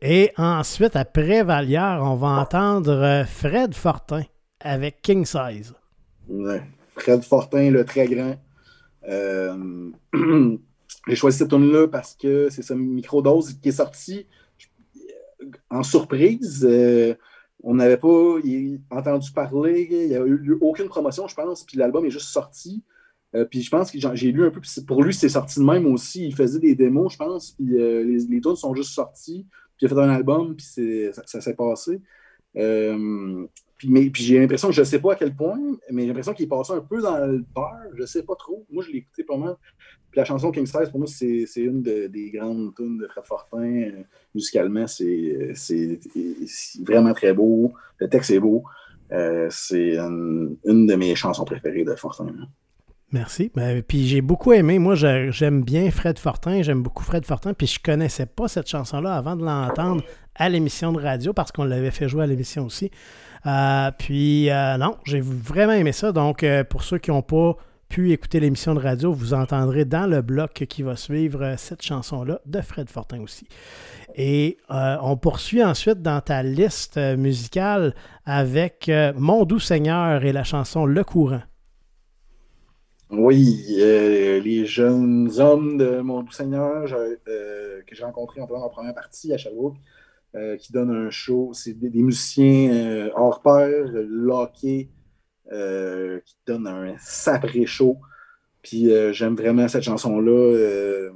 [0.07, 4.21] Et ensuite, après Vallière, on va entendre Fred Fortin
[4.59, 5.73] avec King Size.
[6.95, 8.35] Fred Fortin, le très grand.
[11.07, 14.27] J'ai choisi cette tune-là parce que c'est ce microdose qui est sorti
[15.71, 16.63] en surprise.
[16.69, 17.15] Euh,
[17.63, 18.35] on n'avait pas
[18.91, 22.83] entendu parler, il n'y a eu aucune promotion, je pense, puis l'album est juste sorti.
[23.33, 25.87] Euh, puis je pense que j'ai lu un peu, pour lui, c'est sorti de même
[25.87, 26.27] aussi.
[26.27, 29.47] Il faisait des démos, je pense, puis euh, les, les tunes sont juste sortis,
[29.77, 30.65] puis a fait un album, puis
[31.11, 32.01] ça, s'est passé.
[32.53, 35.59] puis, puis j'ai l'impression je ne sais pas à quel point,
[35.91, 38.35] mais j'ai l'impression qu'il est passé un peu dans le beurre, je ne sais pas
[38.35, 38.65] trop.
[38.71, 39.55] Moi, je l'ai écouté pas mal
[40.15, 43.63] la chanson King Size, pour moi, c'est une des grandes tunes de Fred Fortin.
[43.63, 44.03] Euh,
[44.33, 45.99] musicalement, c'est
[46.81, 47.73] vraiment très beau.
[47.99, 48.63] Le texte est beau.
[49.11, 52.33] Euh, c'est une, de mes chansons préférées de Fortin.
[53.11, 53.51] Merci.
[53.55, 54.79] Ben, puis j'ai beaucoup aimé.
[54.79, 56.61] Moi, j'aime bien Fred Fortin.
[56.61, 57.53] J'aime beaucoup Fred Fortin.
[57.53, 60.03] Puis je connaissais pas cette chanson-là avant de l'entendre
[60.35, 62.91] à l'émission de radio parce qu'on l'avait fait jouer à l'émission aussi.
[63.45, 64.49] Euh, puis
[64.79, 66.11] non, j'ai vraiment aimé ça.
[66.11, 67.55] Donc, pour ceux qui n'ont pas
[67.89, 71.81] pu écouter l'émission de radio, vous entendrez dans le bloc qui va suivre euh, cette
[71.81, 73.47] chanson-là de Fred Fortin aussi.
[74.15, 77.93] Et euh, on poursuit ensuite dans ta liste euh, musicale
[78.25, 81.41] avec Mon doux Seigneur et la chanson Le courant.
[83.11, 89.33] Oui, les jeunes hommes de Mon doux Seigneur que j'ai rencontrés en en première partie
[89.33, 89.77] à Sherbrooke,
[90.59, 91.51] qui donnent un show.
[91.53, 94.89] C'est des, musiciens hors pair, lockés,
[95.51, 97.99] euh, qui donne un sapré chaud.
[98.63, 101.11] Puis euh, j'aime vraiment cette chanson-là, euh,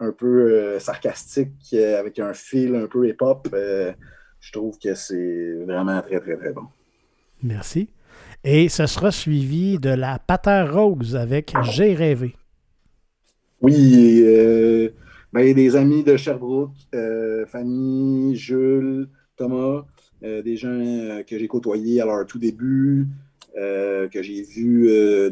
[0.00, 3.48] un peu sarcastique, avec un fil un peu hip-hop.
[3.50, 6.66] je trouve que c'est vraiment très, très, très bon.
[7.42, 7.88] Merci.
[8.44, 12.34] Et ce sera suivi de la Pater Rose avec J'ai rêvé.
[13.60, 14.22] Oui,
[15.32, 16.72] ben, y a des amis de Sherbrooke,
[17.46, 19.84] Fanny, Jules, Thomas,
[20.20, 23.06] des gens que j'ai côtoyés à leur tout début,
[23.56, 25.30] euh, que j'ai vu euh,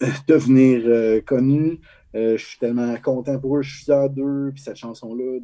[0.28, 1.80] devenir euh, connu.
[2.14, 4.50] je suis tellement content pour eux, je suis fier d'eux.
[4.54, 5.40] Puis cette chanson-là,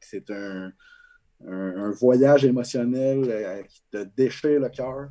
[0.00, 0.72] c'est un,
[1.98, 5.08] voyage émotionnel qui te déchire le cœur.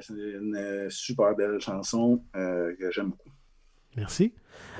[0.00, 3.30] C'est une super belle chanson que j'aime beaucoup.
[3.96, 4.32] Merci.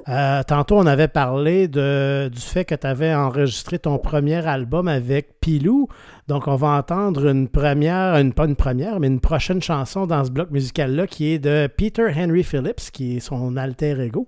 [0.09, 4.89] Euh, tantôt, on avait parlé de, du fait que tu avais enregistré ton premier album
[4.89, 5.89] avec Pilou.
[6.29, 10.25] Donc, on va entendre une première, une, pas une première, mais une prochaine chanson dans
[10.25, 14.27] ce bloc musical-là qui est de Peter Henry Phillips, qui est son alter ego,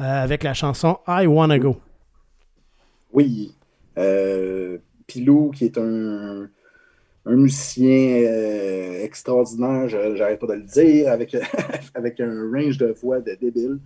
[0.00, 1.76] euh, avec la chanson I Wanna Go.
[3.12, 3.54] Oui.
[3.96, 6.48] Euh, Pilou, qui est un,
[7.26, 8.22] un musicien
[9.02, 11.36] extraordinaire, j'arrête pas de le dire, avec,
[11.94, 13.78] avec un range de voix de débile.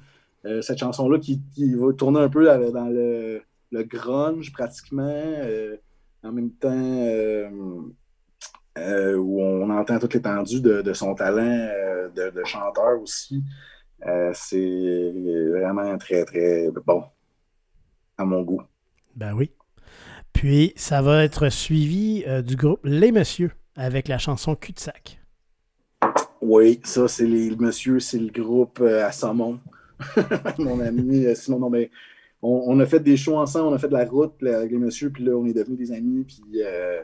[0.44, 1.42] Euh, cette chanson-là qui,
[1.74, 5.76] va tourner un peu dans le, grunge pratiquement, euh,
[6.22, 7.48] en même temps euh,
[9.16, 11.68] où on entend toute l'étendue de, son talent
[12.14, 13.42] de, chanteur aussi.
[14.32, 15.12] c'est
[15.50, 17.02] vraiment très, très bon
[18.16, 18.62] à mon goût.
[19.16, 19.50] Ben oui.
[20.40, 25.20] Puis, ça va être suivi du groupe Les Messieurs avec la chanson Cul-de-sac.
[26.40, 29.58] Oui, ça, c'est les Messieurs, c'est le groupe à Saumon.
[30.58, 31.70] mon ami euh, Simon.
[31.70, 31.90] mais
[32.40, 35.10] on, a fait des shows ensemble, on a fait de la route avec les messieurs,
[35.10, 37.02] puis là, on est devenus des amis, puis euh,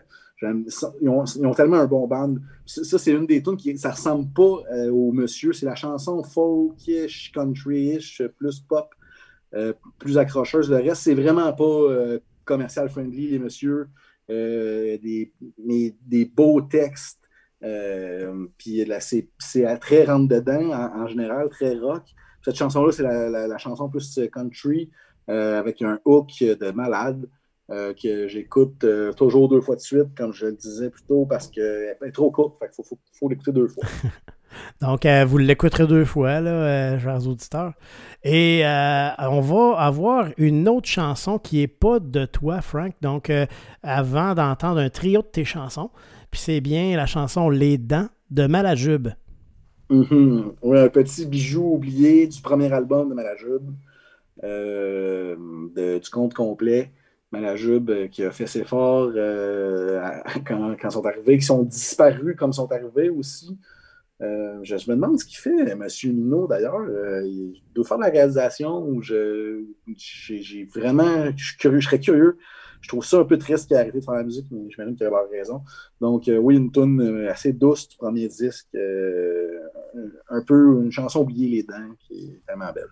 [1.00, 2.36] ils, ont, tellement un bon band.
[2.64, 5.52] Ça, c'est une des tunes qui ça ressemble pas euh, aux monsieur.
[5.52, 8.94] C'est la chanson folkish, country-ish, plus pop,
[9.98, 10.70] plus accrocheuse.
[10.70, 13.88] Le reste, c'est vraiment pas commercial friendly, les messieurs.
[14.28, 17.20] des, des beaux textes,
[18.58, 18.86] puis
[19.38, 22.02] c'est très rentre-dedans en, général, très rock.
[22.44, 24.90] Cette chanson-là, c'est la, chanson plus country
[25.28, 27.28] avec un hook de malade.
[27.68, 28.84] que j'écoute
[29.16, 32.30] toujours deux fois de suite, comme je le disais plus tôt, parce qu'elle est trop
[32.30, 33.84] courte, il faut, faut l'écouter deux fois.
[34.80, 37.72] Donc, euh, vous l'écouterez deux fois, là, euh, chers auditeurs.
[38.22, 42.94] Et euh, on va avoir une autre chanson qui n'est pas de toi, Frank.
[43.02, 43.30] Donc,
[43.82, 45.90] avant d'entendre un trio de tes chansons,
[46.30, 49.08] puis c'est bien la chanson Les Dents de Malajube.
[49.90, 50.44] Mm-hmm.
[50.62, 53.70] Oui, un petit bijou oublié du premier album de Malajube,
[54.42, 56.90] du compte complet.
[57.30, 59.10] Malajube qui a fait ses efforts
[60.46, 63.58] quand, quand, sont arrivés, qui sont disparus comme sont arrivés aussi.
[64.22, 65.86] Euh, je, me demande ce qu'il fait, M.
[66.04, 66.76] Minot, d'ailleurs.
[66.76, 69.64] Euh, il doit faire de la réalisation ou je,
[69.96, 72.38] j'ai, vraiment, je, suis curieux, je serais curieux.
[72.80, 74.76] Je trouve ça un peu triste qu'il ait arrêté de faire la musique, mais je
[74.76, 75.62] m'imagine qu'il a raison.
[76.00, 81.48] Donc, euh, oui, une tune assez douce du premier disque, un peu une chanson oubliée
[81.48, 82.90] les dents, qui est vraiment belle.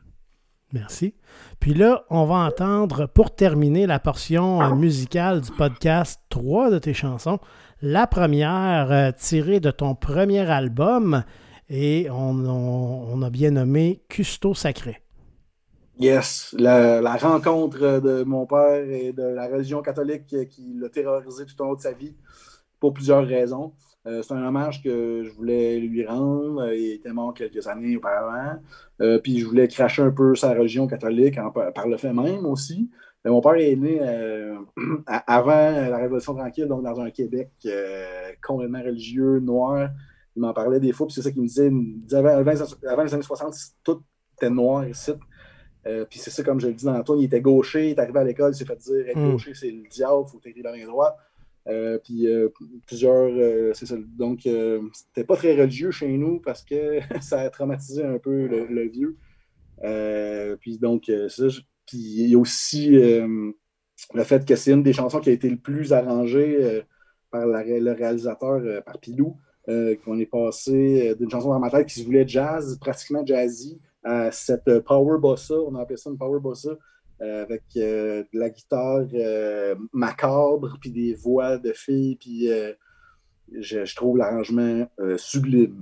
[0.73, 1.15] Merci.
[1.61, 6.95] Puis là, on va entendre, pour terminer la portion musicale du podcast, trois de tes
[6.95, 7.39] chansons.
[7.85, 11.25] La première euh, tirée de ton premier album
[11.69, 15.03] et on, a bien nommé Custo Sacré.
[15.99, 21.61] Yes, la, rencontre de mon père et de la religion catholique qui l'a terrorisé tout
[21.61, 22.15] au long de sa vie
[22.79, 23.73] pour plusieurs raisons.
[24.07, 26.73] Euh, c'est un hommage que je voulais lui rendre.
[26.73, 28.61] Il était mort quelques années auparavant.
[29.01, 31.37] Euh, puis je voulais cracher un peu sa religion catholique
[31.75, 32.91] par le fait même aussi
[33.31, 34.59] mon père est né euh,
[35.07, 39.91] avant la Révolution tranquille, donc dans un Québec euh, complètement religieux, noir.
[40.35, 41.71] Il m'en parlait des fois, puis c'est ça qu'il me disait.
[42.19, 43.55] avant, les années 60,
[43.85, 44.03] tout
[44.37, 45.13] était noir ici.
[45.87, 47.99] Euh, puis c'est ça, comme je le dis dans l'entour, il était gaucher, il est
[47.99, 49.33] arrivé à l'école, il s'est fait dire être hmm.
[49.33, 51.17] gaucher, c'est le diable, il faut t'écrire dans les droits.
[52.03, 52.27] puis
[52.87, 53.97] plusieurs, c'est ça.
[54.17, 54.41] Donc,
[54.93, 59.17] c'était pas très religieux chez nous parce que ça a traumatisé un peu le, vieux.
[60.61, 61.49] puis donc, ça,
[61.93, 63.53] puis il y a aussi euh,
[64.15, 66.81] le fait que c'est une des chansons qui a été le plus arrangée euh,
[67.31, 69.37] par le réalisateur, euh, par Pilou,
[69.67, 74.33] qu'on est passé d'une chanson dans ma tête qui se voulait jazz, pratiquement jazzy, à
[74.33, 76.71] cette power bossa, on a appelé ça une power bossa,
[77.21, 79.07] avec de la guitare
[79.93, 82.49] macabre, puis des voix de filles, puis
[83.61, 85.75] je, trouve l'arrangement euh, sublime,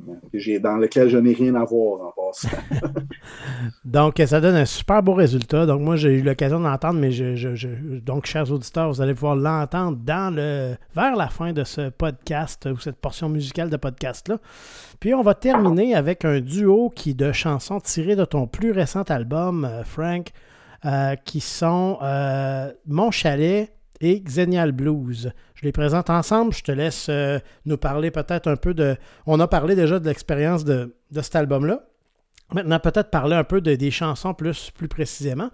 [0.60, 2.48] dans lequel je n'ai rien à voir en passant.
[3.84, 5.66] donc, ça donne un super beau résultat.
[5.66, 9.98] Donc, moi, j'ai eu l'occasion d'entendre, mais je, donc, chers auditeurs, vous allez pouvoir l'entendre
[10.02, 14.38] dans le vers la fin de ce podcast ou cette portion musicale de podcast-là.
[14.98, 19.02] Puis, on va terminer avec un duo qui de chansons tirées de ton plus récent
[19.02, 20.30] album, euh, Frank,
[20.84, 21.98] euh, qui sont
[22.86, 25.32] Mon Chalet et Xenial Blues.
[25.54, 26.52] Je les présente ensemble.
[26.54, 28.96] Je te laisse euh, nous parler peut-être un peu de.
[29.26, 31.84] On a parlé déjà de l'expérience de, cet album-là.
[32.52, 35.50] Maintenant, peut-être parler un peu de, des chansons plus, plus précisément.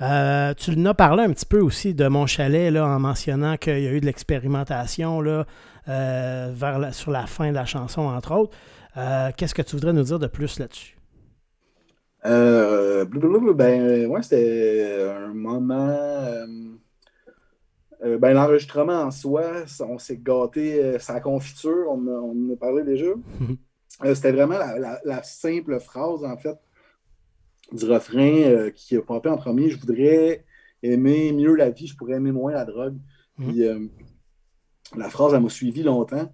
[0.00, 3.80] Euh, tu nous as parlé un petit peu aussi de mon chalet en mentionnant qu'il
[3.80, 5.44] y a eu de l'expérimentation là,
[5.88, 8.56] euh, vers sur la fin de la chanson, entre autres.
[9.36, 10.96] Qu'est-ce que tu voudrais nous dire de plus là-dessus?
[13.54, 15.96] ben, ouais, c'était un moment
[18.02, 22.84] euh, ben, L'enregistrement en soi, on s'est gâté euh, sa confiture, on, en a parlé
[22.84, 23.06] déjà.
[24.04, 26.56] Euh, c'était vraiment la, simple phrase, en fait,
[27.70, 29.68] du refrain qui a popé en premier.
[29.68, 30.46] Je voudrais
[30.82, 32.96] aimer mieux la vie, je pourrais aimer moins la drogue.
[33.36, 33.90] Mhm.
[34.96, 36.32] la phrase, elle m'a suivi longtemps.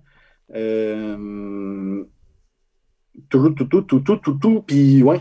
[3.30, 4.62] tout, tout, tout, tout, tout, tout, tout.
[4.62, 5.20] Puis, ouais,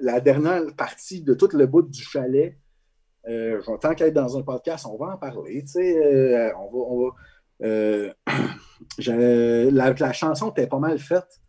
[0.00, 2.56] la, dernière partie de tout le bout du chalet,
[3.28, 5.64] euh, tant qu'être dans un podcast, on va en parler.
[5.76, 7.10] Euh, on va,
[7.62, 8.12] euh,
[9.70, 11.40] la, chanson était pas mal faite.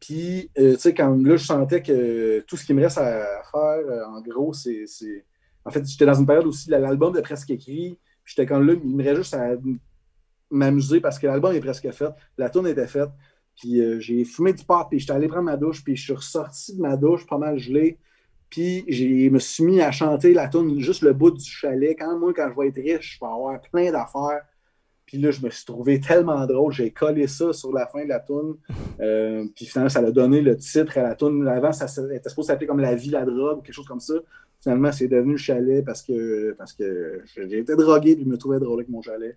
[0.00, 4.08] Puis, tu sais, quand là, je sentais que tout ce qui me reste à faire,
[4.08, 4.84] en gros, c'est.
[5.64, 7.98] En fait, j'étais dans une période aussi, l'album est presque écrit.
[8.24, 9.52] J'étais quand là, il me reste juste à
[10.50, 12.10] m'amuser parce que l'album est presque fait.
[12.36, 13.10] La tune était faite.
[13.56, 16.76] Puis j'ai fumé du pot, puis j'étais allé prendre ma douche, puis je suis ressorti
[16.76, 17.98] de ma douche pas mal gelé.
[18.50, 21.96] Puis je me suis mis à chanter la tune juste le bout du chalet.
[21.98, 24.42] Quand moi, quand je vais être riche, je vais avoir plein d'affaires.
[25.04, 26.72] Puis là, je me suis trouvé tellement drôle.
[26.72, 28.56] J'ai collé ça sur la fin de la tune.
[29.00, 31.46] Euh, puis finalement, ça a donné le titre à la tune.
[31.46, 34.14] Avant, ça était supposé s'appeler comme La vie, la drogue ou quelque chose comme ça.
[34.60, 38.36] Finalement, c'est devenu le chalet parce que, parce que j'ai été drogué puis je me
[38.36, 39.36] trouvais drôle avec mon chalet.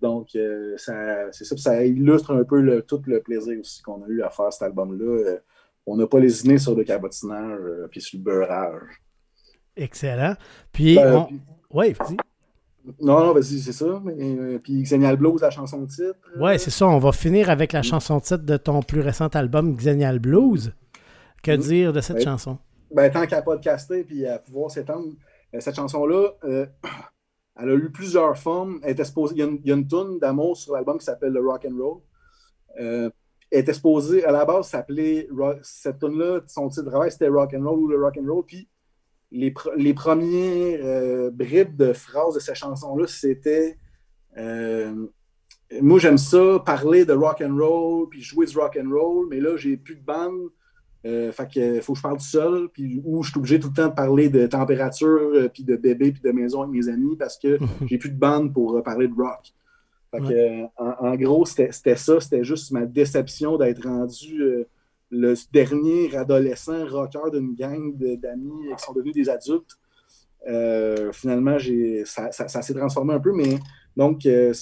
[0.00, 1.56] Donc, euh, c'est ça.
[1.58, 5.36] Ça illustre un peu tout le plaisir aussi qu'on a eu à faire cet album-là.
[5.88, 9.02] Euh, on n'a pas lésiné sur le cabotinage euh, puis sur le beurrage.
[9.76, 10.34] Excellent.
[10.72, 11.20] Puis, euh,
[11.70, 12.16] oui, vas-y.
[13.00, 13.84] Non, non, vas-y, c'est ça.
[13.84, 16.18] Euh, puis Xenial Blues, la chanson de titre.
[16.38, 16.86] Ouais, c'est ça.
[16.86, 17.84] On va finir avec la mm.
[17.84, 20.74] chanson de titre de ton plus récent album, Xenial Blues.
[21.42, 21.60] Que mm.
[21.60, 22.58] dire de cette ben, chanson?
[22.92, 25.12] Ben, tant qu'à podcaster puis à pouvoir s'étendre,
[25.54, 26.66] euh, cette chanson-là, euh,
[27.60, 28.80] elle a eu plusieurs formes.
[28.82, 31.66] Elle était il, y a une, il tune d'amour sur l'album qui s'appelle Le Rock
[31.70, 33.10] and Roll.
[33.52, 35.28] Elle était à la base, s'appelait
[35.62, 38.44] cette tune-là, son titre de travail, c'était Rock and Roll ou le Rock and Roll.
[38.46, 38.66] Puis
[39.30, 43.76] les, les premières euh, bribes de phrases de cette chanson-là, c'était
[44.38, 45.06] euh,
[45.82, 49.40] Moi, j'aime ça, parler de rock and roll, puis jouer du rock and roll, mais
[49.40, 50.48] là, j'ai plus de bande.
[51.04, 53.68] Euh, fait que faut que je parle tout seul, puis où je suis obligé tout
[53.68, 57.16] le temps de parler de température, puis de bébé, puis de maison avec mes amis
[57.16, 59.52] parce que j'ai plus de bande pour parler de rock.
[60.12, 64.66] Fait que, en, gros, c'était ça, c'était juste ma déception d'être rendu
[65.12, 69.78] le dernier adolescent rocker d'une gang d'amis qui sont devenus des adultes.
[70.48, 71.56] Euh, finalement,
[72.04, 73.58] ça, ça, s'est transformé un peu, mais
[73.96, 74.52] donc, euh,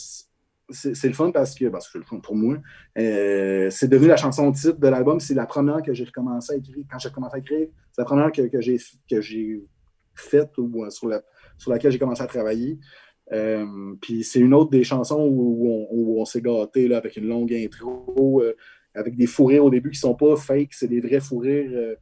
[0.70, 2.57] c'est le fun parce que, parce que c'est le fun pour moi.
[2.98, 5.18] Euh, c'est devenu la chanson titre de l'album.
[5.20, 6.84] C'est la première que j'ai recommencé à écrire.
[6.90, 9.66] Quand j'ai commencé à écrire, c'est la première que, que j'ai
[10.14, 11.22] faite ou sur, la,
[11.59, 12.78] sur laquelle j'ai commencé à travailler.
[14.01, 18.43] Puis c'est une autre des chansons où, on, s'est gâté là, avec une longue intro
[18.95, 21.70] avec des fous rires au début qui sont pas fake, c'est des vrais fous rires.
[21.72, 21.95] Euh,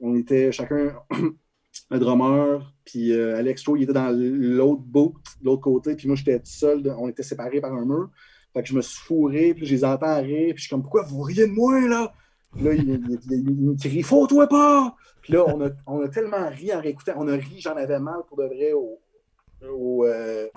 [0.00, 0.94] on était chacun
[1.90, 6.06] un drummer, puis euh, Alex Cho, il était dans l'autre boot, de l'autre côté, puis
[6.06, 8.10] moi, j'étais tout seul, on était séparés par un mur.
[8.52, 10.82] Fait que je me suis fourré, puis je les entends rire, puis je suis comme,
[10.82, 12.12] pourquoi vous riez de moi, là?
[12.60, 14.96] là, il, me crie, faut-toi pas!
[15.22, 18.00] Puis là, on a, on a, tellement ri en réécoutant, on a ri, j'en avais
[18.00, 18.98] mal pour de vrai au,
[19.68, 20.48] au, euh,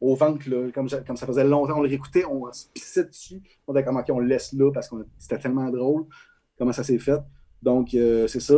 [0.00, 3.42] au ventre, là, comme, comme, ça faisait longtemps, on le réécoutait, on se pissait dessus.
[3.66, 6.06] On était comme, on le laisse là parce que c'était tellement drôle
[6.60, 7.20] comment ça s'est fait?
[7.62, 8.56] Donc, euh, c'est ça,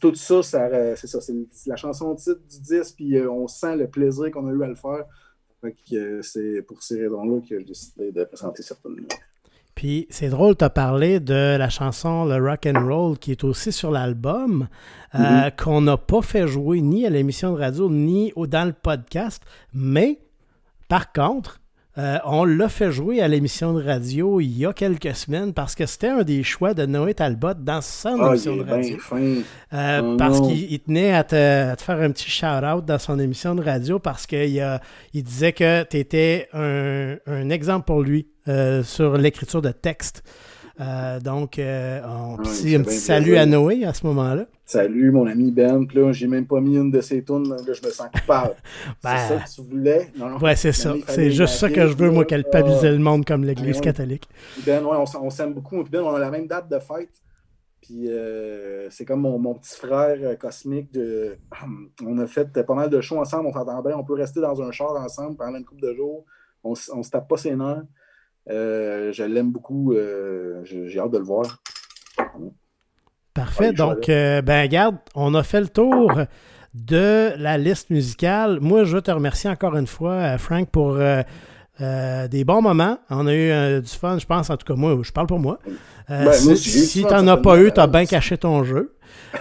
[0.00, 1.34] tout ça, ça c'est ça, c'est
[1.66, 4.66] la chanson titre du disque, puis euh, on sent le plaisir qu'on a eu à
[4.66, 5.04] le faire.
[5.92, 9.06] Euh, c'est pour ces raisons-là que j'ai décidé de présenter certaines
[9.78, 13.44] Puis c'est drôle, tu as parlé de la chanson Le Rock and Roll qui est
[13.44, 14.66] aussi sur l'album,
[15.14, 15.54] mm-hmm.
[15.54, 19.40] qu'on n'a pas fait jouer ni à l'émission de radio ni dans le podcast,
[19.72, 20.18] mais
[20.88, 21.60] par contre,
[21.98, 25.74] euh, on l'a fait jouer à l'émission de radio il y a quelques semaines parce
[25.74, 28.96] que c'était un des choix de Noé Talbot dans son ah, émission de radio.
[29.72, 33.64] Euh, oh parce qu'il tenait à te, faire un petit shout-out dans son émission de
[33.64, 34.80] radio parce qu'il
[35.12, 40.22] il disait que tu étais un, exemple pour lui euh, sur l'écriture de texte.
[40.78, 44.46] Donc, un petit salut à Noé à ce moment-là.
[44.68, 45.88] Salut, mon ami Ben.
[45.94, 47.48] là, j'ai même pas mis une de ces tunes.
[47.48, 48.54] Là, je me sens coupable.
[48.84, 50.12] c'est ben, ça que tu voulais?
[50.14, 50.36] Non, non.
[50.36, 50.94] Ouais, c'est ça.
[51.06, 54.28] C'est juste ça que je veux, moi, qu'elle pabiliser le monde comme l'Église catholique.
[54.66, 55.82] Ben, ouais, on, s'aime beaucoup.
[55.84, 57.22] ben, on a la même date de fête.
[57.80, 60.92] Puis euh, c'est comme mon, mon, petit frère euh, cosmique.
[60.92, 61.38] De...
[62.04, 63.46] On a fait pas mal de shows ensemble.
[63.46, 63.96] On s'entend bien.
[63.96, 66.26] On peut rester dans un char ensemble pendant une couple de jours.
[66.62, 67.84] On, on se tape pas ses nerfs.
[68.50, 69.94] Euh, je l'aime beaucoup.
[70.64, 71.62] j'ai hâte de le voir.
[73.38, 73.72] Parfait.
[73.72, 76.12] Donc, euh, ben, regarde, on a fait le tour
[76.74, 78.58] de la liste musicale.
[78.60, 81.22] Moi, je veux te remercier encore une fois, euh, Frank, pour euh,
[81.80, 82.98] des bons moments.
[83.10, 85.58] On a eu du fun, je pense, en tout cas, moi, je parle pour moi.
[86.08, 88.94] Ben, si, tu n'en as pas eu, tu as bien caché ton jeu.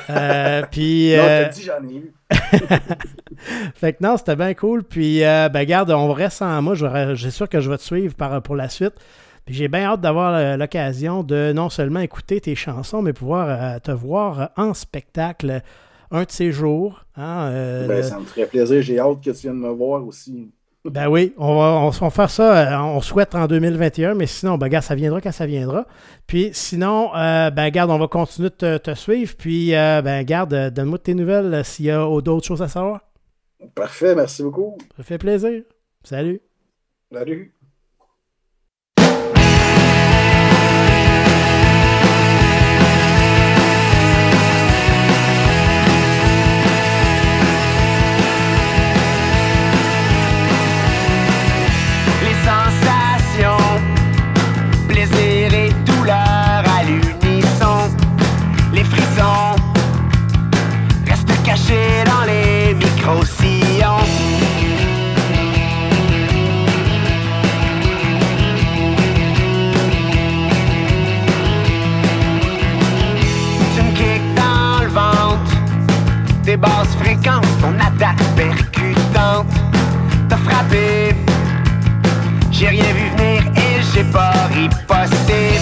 [0.72, 1.14] puis.
[1.16, 2.14] non, dit j'en ai eu.
[3.76, 4.84] fait que non, c'était bien cool.
[4.84, 6.76] Puis, ben, regarde, on reste en moi.
[7.14, 8.96] J'ai sûr que je vais te suivre pour la suite
[9.48, 13.80] j'ai bien hâte d'avoir euh, l'occasion de non seulement écouter tes chansons, mais pouvoir euh,
[13.80, 15.62] te voir en spectacle
[16.12, 17.06] un de ces jours.
[17.16, 18.82] Hein, euh, ben, ça me ferait plaisir.
[18.82, 20.52] J'ai hâte que tu viennes me voir aussi.
[20.90, 24.96] Ben oui, on va, on, faire ça, on souhaite en 2021, mais sinon, ben, ça
[24.96, 25.86] viendra quand ça viendra.
[26.28, 29.36] Puis sinon, ben, garde, on va continuer de te, suivre.
[29.38, 33.02] Puis, ben, garde, donne-moi tes nouvelles s'il y a d'autres choses à savoir.
[33.76, 34.78] Parfait, merci beaucoup.
[34.96, 35.64] Ça fait plaisir.
[36.04, 36.42] Salut.
[37.12, 37.57] Salut.
[82.52, 85.57] J'ai rien vu venir et j'ai pas riposté.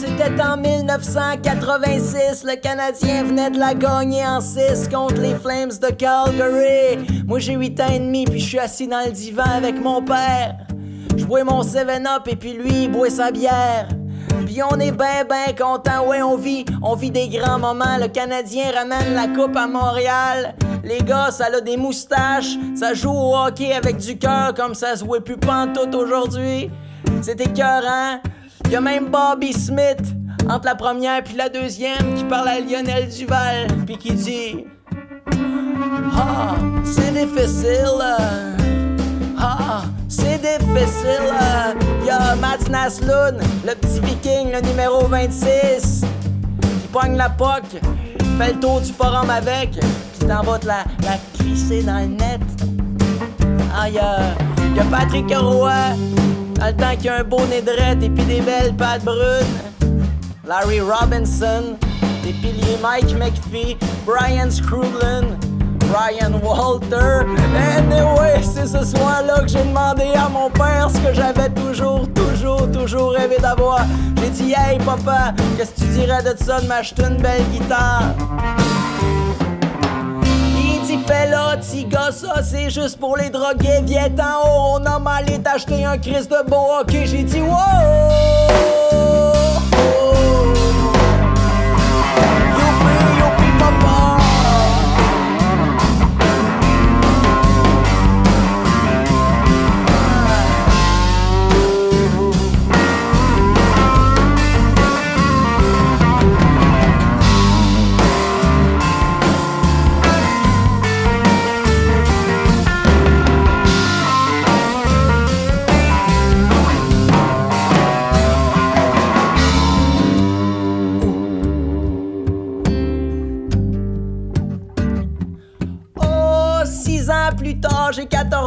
[0.00, 2.44] C'était en 1986.
[2.44, 7.22] Le Canadien venait de la gagner en 6 contre les Flames de Calgary.
[7.26, 10.02] Moi j'ai 8 ans et demi, puis je suis assis dans le divan avec mon
[10.02, 10.56] père.
[11.16, 13.88] Je bois mon 7-up et puis lui, il boit sa bière.
[14.46, 17.98] Puis on est ben ben content, ouais on vit, on vit des grands moments.
[18.00, 20.54] Le Canadien ramène la coupe à Montréal.
[20.82, 24.96] Les gars, ça a des moustaches, ça joue au hockey avec du cœur comme ça
[24.96, 26.70] se jouait plus pantoute aujourd'hui.
[27.20, 28.20] C'était écœurant.
[28.70, 29.98] Y a même Bobby Smith
[30.48, 34.64] entre la première puis la deuxième qui parle à Lionel Duval puis qui dit
[36.14, 37.84] Ah, c'est difficile.
[38.00, 38.56] euh.
[39.38, 41.32] Ah, c'est difficile.
[41.32, 41.74] euh.
[42.06, 46.02] Y a Mats Naslund, le petit viking, le numéro 26.
[46.62, 47.80] Il pogne la poque,
[48.38, 52.06] fait le tour du forum avec, puis t'en vas te la, la clisser dans le
[52.06, 52.40] net.
[53.76, 54.34] Ah, y a
[54.90, 55.70] Patrick Roy,
[56.60, 59.02] dans le temps qu'il a un beau nez de raide et puis des belles pattes
[59.02, 59.46] brunes.
[60.46, 61.76] Larry Robinson,
[62.22, 65.38] des piliers Mike McPhee, Brian Scrublin,
[65.90, 67.24] Brian Walter.
[67.76, 72.70] Anyway, c'est ce soir-là que j'ai demandé à mon père ce que j'avais toujours, toujours,
[72.70, 73.86] toujours rêvé d'avoir.
[74.22, 78.14] J'ai dit, hey papa, qu'est-ce que tu dirais de ça de m'acheter une belle guitare?
[81.10, 81.56] Fais là,
[81.88, 83.80] gars, ça c'est juste pour les drogués.
[83.82, 87.04] Viens en haut, on a mal et t'acheter un Chris de beau hockey.
[87.04, 89.09] J'ai dit, wow!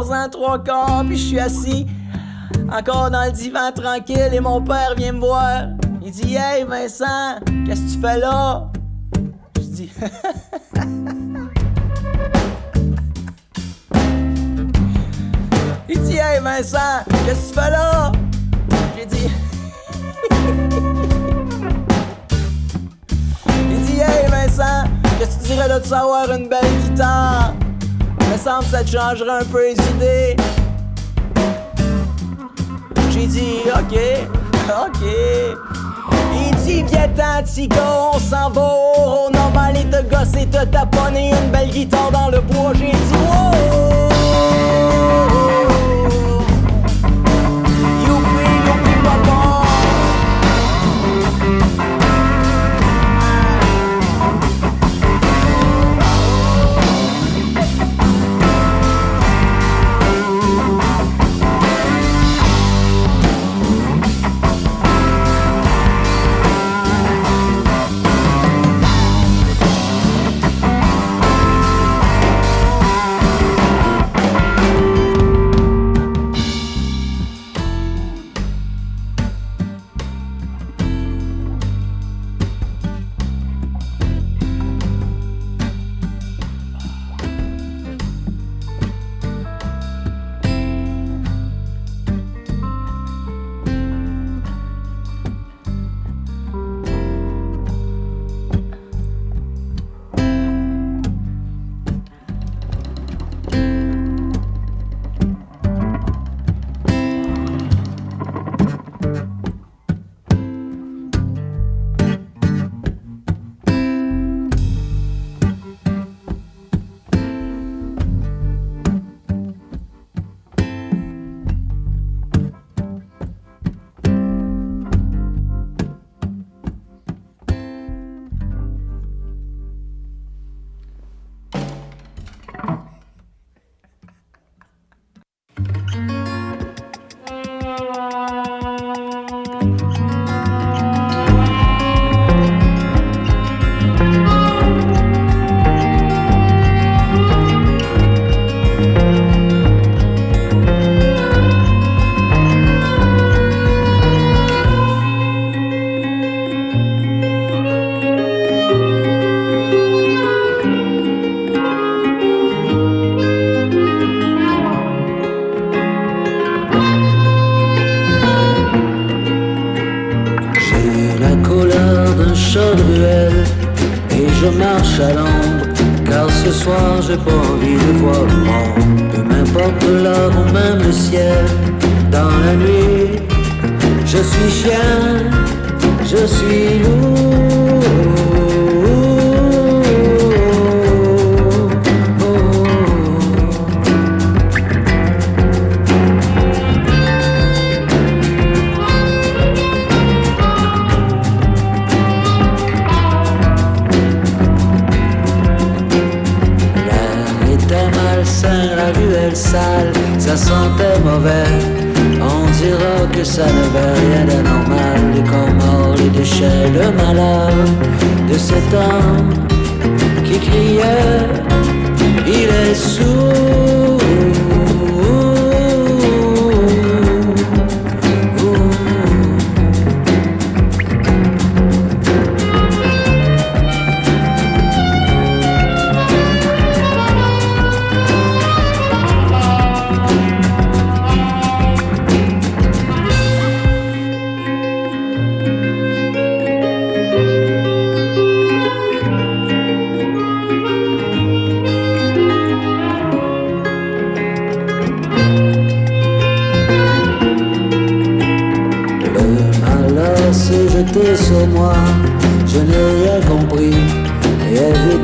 [0.04, 1.86] 14 ans, trois quarts, puis je suis assis,
[2.70, 5.68] encore dans le divan tranquille, et mon père vient me voir.
[6.02, 8.68] Il dit Hey Vincent, qu'est-ce que tu fais là?
[9.56, 9.90] Je dis
[15.88, 18.12] Il dit Hey Vincent, qu'est-ce que tu fais là?
[18.96, 19.30] J'ai dit
[23.70, 24.84] Il dit Hey Vincent,
[25.18, 27.54] qu'est-ce que tu dirais de savoir une belle guitare?
[28.32, 30.36] Me semble ça te changerait un peu les idées.
[33.10, 33.98] J'ai dit OK,
[34.68, 35.02] OK.
[36.36, 36.84] Il dit
[37.44, 38.74] petit gars, on s'en va
[39.06, 42.72] au normal et te gosser, te taponner une belle guitare dans le bois.
[42.74, 43.54] J'ai dit wow!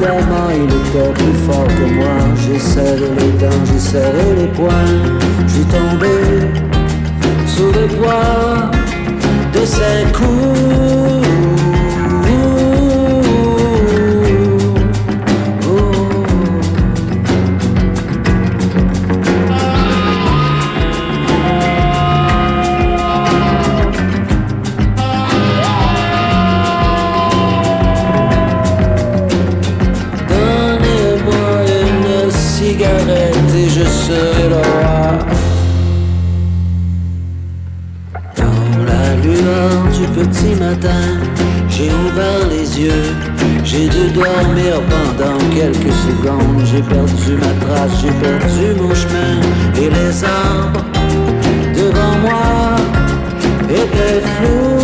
[0.00, 2.06] Évidemment, il était plus fort que moi.
[2.36, 5.18] J'ai serré les dents, j'ai serré les poings.
[5.46, 6.08] Je suis tombé
[7.46, 8.70] sous le poids
[9.52, 11.19] de ses coups.
[38.36, 41.04] Dans la lueur du petit matin,
[41.68, 43.14] j'ai ouvert les yeux.
[43.62, 46.64] J'ai dû dormir pendant quelques secondes.
[46.64, 49.38] J'ai perdu ma trace, j'ai perdu mon chemin.
[49.76, 50.84] Et les arbres
[51.72, 52.76] devant moi
[53.68, 54.79] étaient flous.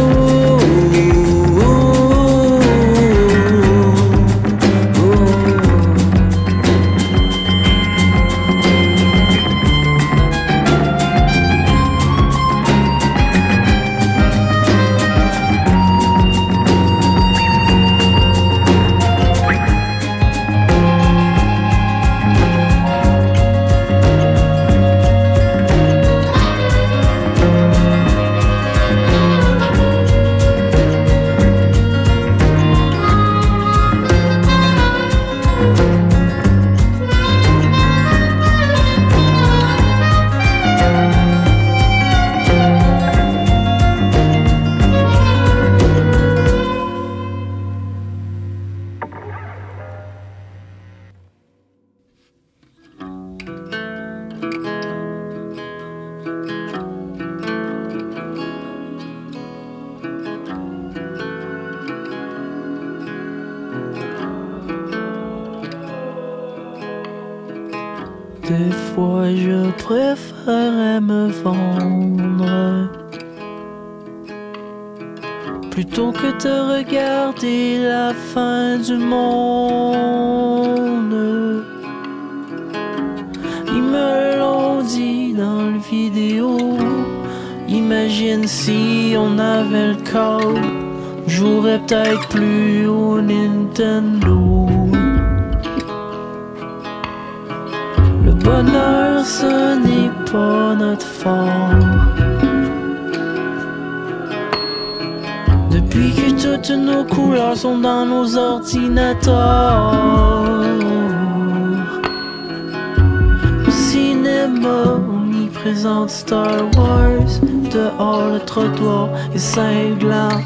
[118.57, 120.41] Trottoir est cinglant.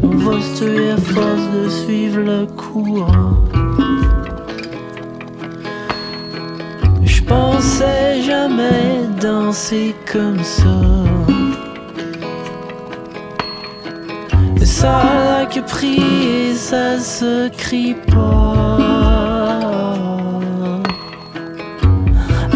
[0.00, 3.34] On va se tuer à force de suivre le courant.
[7.02, 10.78] Je pensais jamais danser comme ça.
[14.60, 18.78] Et ça a que prier, ça se crie pas.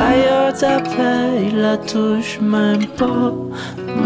[0.01, 3.46] Ailleurs ta paix, il la touche même pas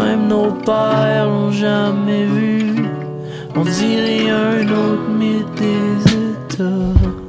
[0.01, 2.85] même nos pères l'ont jamais vu.
[3.55, 7.20] On dirait un autre mythe des États.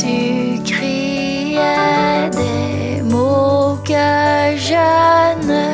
[0.00, 5.64] tu criais des mots que je ne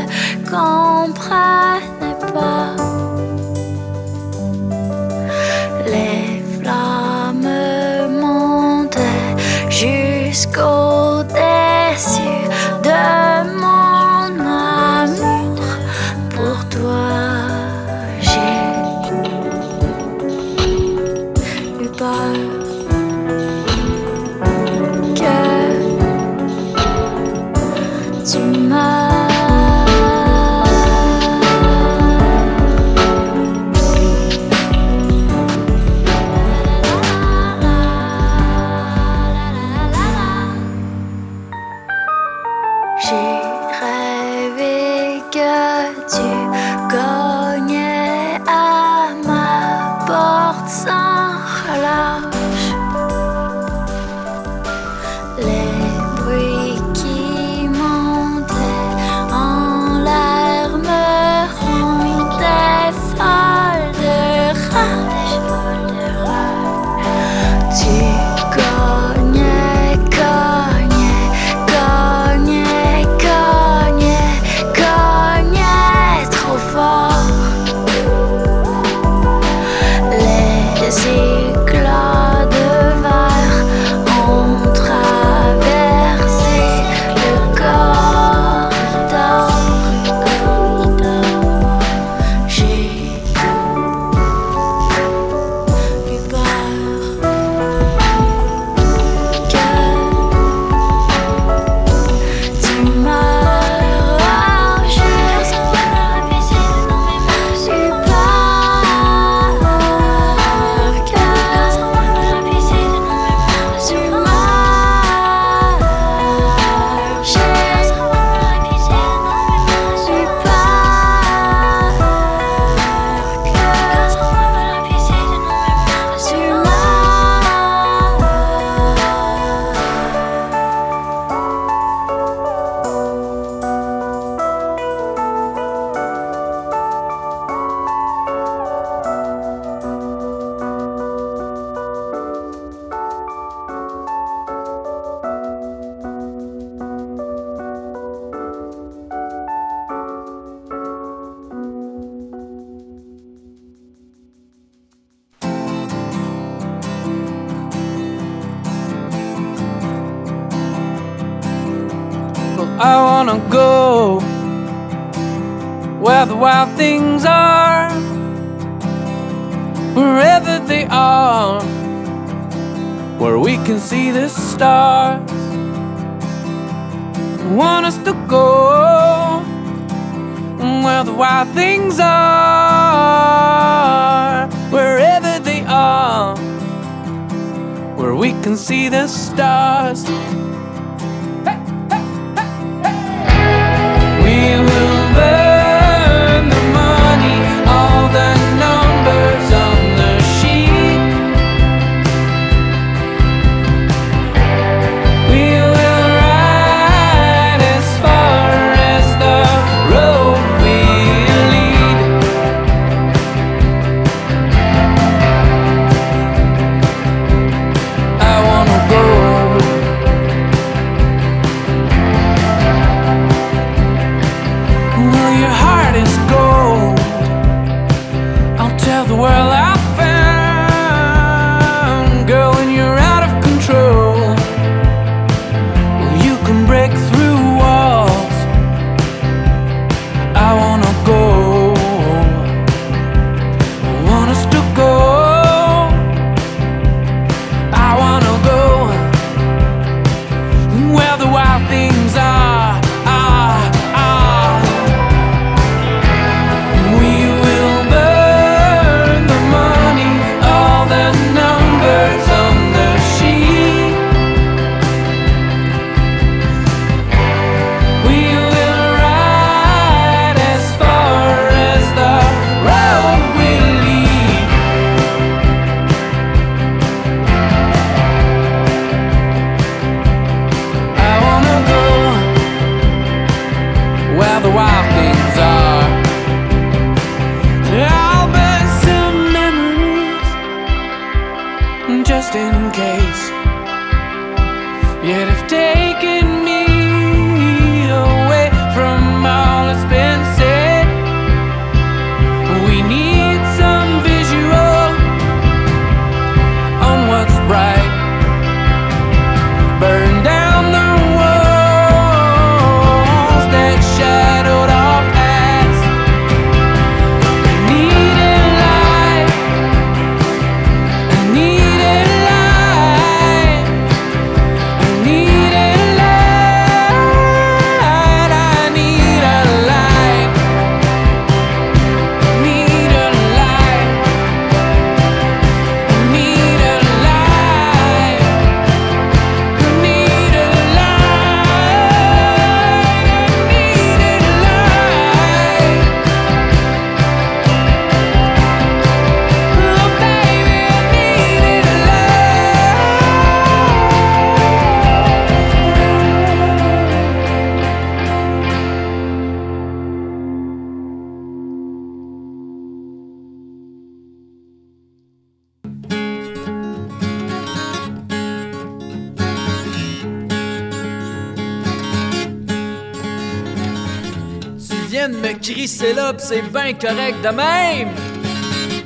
[376.18, 377.88] c'est bien correct de même.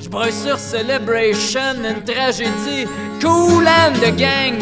[0.00, 2.86] J'brûle sur Celebration, une tragédie,
[3.20, 4.59] cool and gang.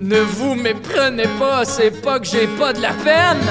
[0.00, 3.42] Ne vous méprenez pas, c'est pas que j'ai pas de la peine.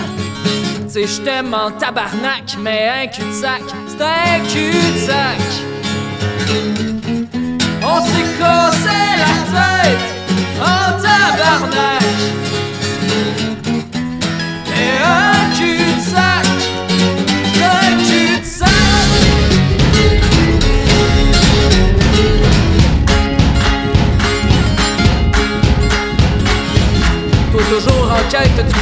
[0.88, 5.05] T'sais, je t'aime en tabarnak, mais un cul-de-sac, c'est un cul-de-sac.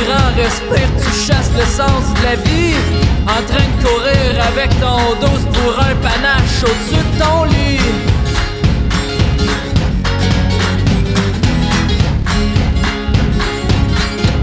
[0.02, 2.76] grand respire, tu chasses le sens de la vie.
[3.26, 7.80] En train de courir avec ton dos pour un panache au-dessus de ton lit.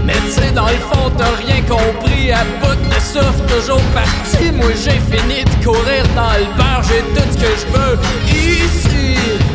[0.05, 2.31] Mais dans le fond, t'as rien compris.
[2.31, 4.51] À bout de souffle, toujours parti.
[4.51, 9.50] Moi, j'ai fini de courir dans le beurre, j'ai tout ce que je veux ici.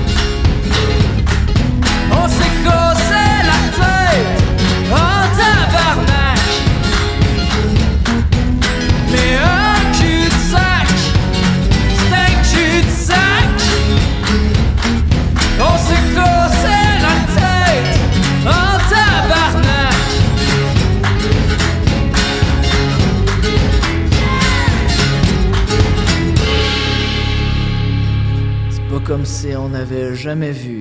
[29.07, 30.76] Comme si on n'avait jamais vu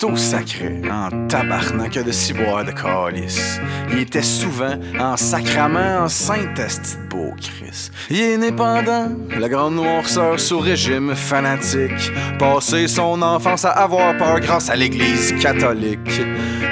[0.00, 3.60] Custo sacré, en tabarnak de ciboire de calice.
[3.92, 7.92] Il était souvent en sacrament, en saint esti de beau Christ.
[8.08, 12.12] Il est né pendant la grande noirceur sous régime fanatique.
[12.38, 16.22] Passé son enfance à avoir peur grâce à l'église catholique.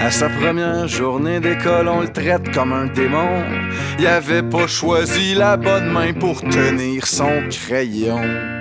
[0.01, 3.45] À sa première journée d'école, on le traite comme un démon.
[3.99, 8.58] Il avait pas choisi la bonne main pour tenir son crayon.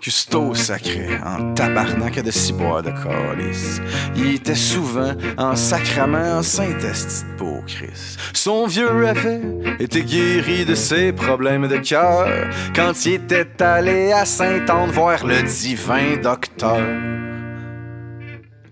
[0.00, 3.82] Custo sacré, en tabarnak de ciboire de calice.
[4.16, 8.18] Il était souvent en sacrament, en saint-esti beau Christ.
[8.32, 9.42] Son vieux avait
[9.78, 12.28] été guéri de ses problèmes de cœur
[12.74, 16.80] quand il était allé à Saint-Anne voir le divin docteur.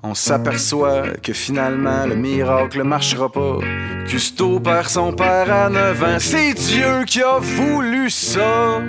[0.02, 3.58] On s'aperçoit que finalement le miracle marchera pas.
[4.06, 6.16] Custo perd son père à 9 ans.
[6.18, 8.80] C'est Dieu qui a voulu ça.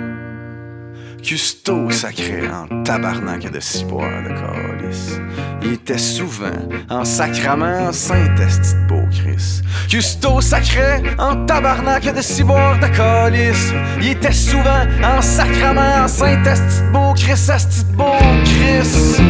[1.22, 5.20] Custo sacré en tabarnak de ciboire de calice.
[5.62, 6.46] Il était souvent
[6.88, 9.62] en sacrament en saint-esti de beau Chris.
[9.88, 13.72] Custo sacré en tabarnak de ciboire de calice.
[14.00, 19.20] Il était souvent en sacrament en saint-esti de beau Chris, esti de beau Chris.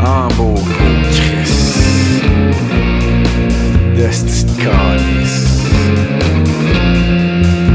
[0.00, 0.64] En beau gros
[1.12, 1.52] Chris.
[3.96, 4.10] De.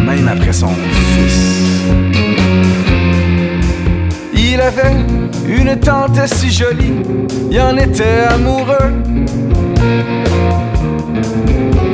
[0.05, 0.69] Même après son
[1.15, 1.60] fils.
[4.61, 4.95] Il avait
[5.47, 7.01] une tante si jolie,
[7.49, 8.93] il en était amoureux.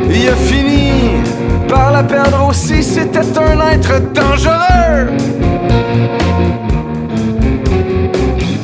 [0.09, 0.91] Il a fini
[1.69, 5.07] par la perdre aussi, c'était un être dangereux.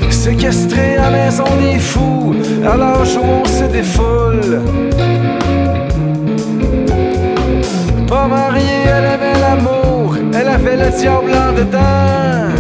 [0.10, 2.36] Séquestré à maison des fous,
[2.66, 4.62] à l'âge où on se défoule.
[8.10, 12.53] Pas mariée, elle avait l'amour, elle avait le diable en dedans.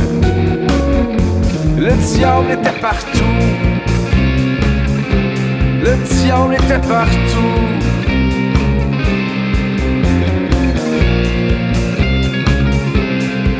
[2.03, 3.23] Le diable était partout.
[5.81, 7.61] Le diable était partout.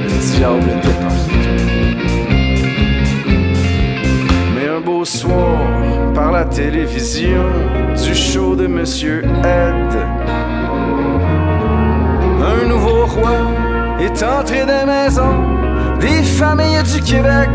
[0.04, 1.44] Le diable était partout.
[4.54, 5.62] Mais un beau soir,
[6.14, 7.46] par la télévision,
[7.96, 9.98] du show de Monsieur Ed,
[12.42, 13.38] un nouveau roi
[14.02, 15.54] est entré de la maison
[16.02, 17.50] des familles du Québec.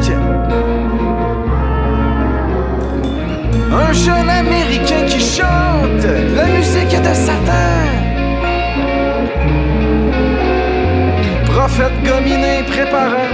[3.71, 6.05] Un jeune américain qui chante
[6.35, 7.89] la musique de Satan.
[11.47, 13.31] Prophète gominé préparant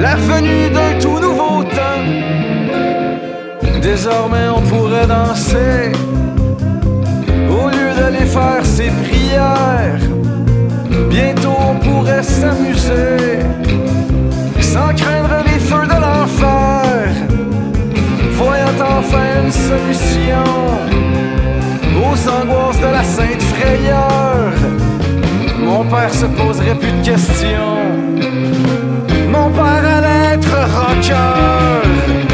[0.00, 2.04] la venue d'un tout nouveau temps.
[3.80, 5.92] Désormais on pourrait danser
[7.50, 9.98] au lieu d'aller faire ses prières.
[11.10, 13.40] Bientôt on pourrait s'amuser
[14.60, 15.51] sans craindre les
[18.82, 20.44] enfin une solution
[21.96, 24.52] aux angoisses de la sainte frayeur.
[25.58, 27.78] Mon père se poserait plus de questions.
[29.28, 32.31] Mon père allait être rocker.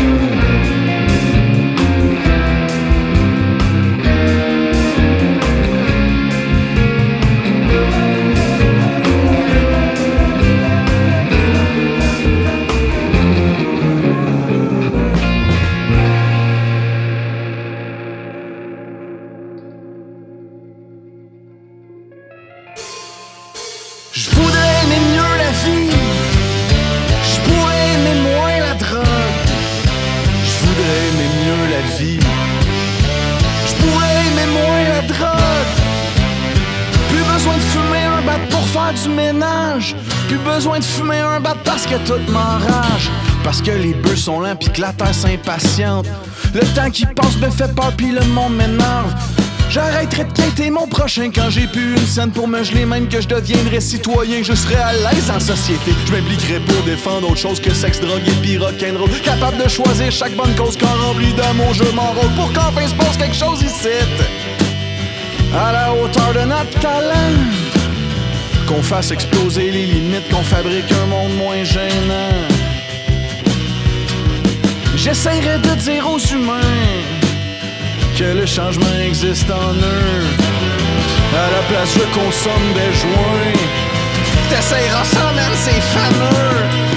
[41.89, 43.11] Que tout m'enrage.
[43.45, 46.07] Parce que les bœufs sont lents pis que la terre s'impatiente.
[46.55, 49.13] Le temps qui passe me fait peur pis le monde m'énerve.
[49.71, 53.21] J'arrêterai de quitter mon prochain quand j'ai plus une scène pour me geler, même que
[53.21, 55.93] je deviendrai citoyen, je serai à l'aise en société.
[56.07, 59.11] Je m'impliquerai pour défendre autre chose que sexe, drogue et pis rock'n'roll.
[59.23, 63.17] Capable de choisir chaque bonne cause quand rempli d'amour, je m'enrôle pour qu'enfin se passe
[63.19, 63.89] quelque chose ici.
[65.55, 67.68] À la hauteur de notre talent.
[68.69, 72.35] Qu'on fasse exploser les limites, qu'on fabrique un monde moins gênant.
[74.95, 76.77] J'essaierai de dire aux humains
[78.19, 80.27] que le changement existe en eux.
[81.35, 83.59] À la place, je consomme des joints.
[84.51, 86.88] T'essayeras ça, même, c'est fameux.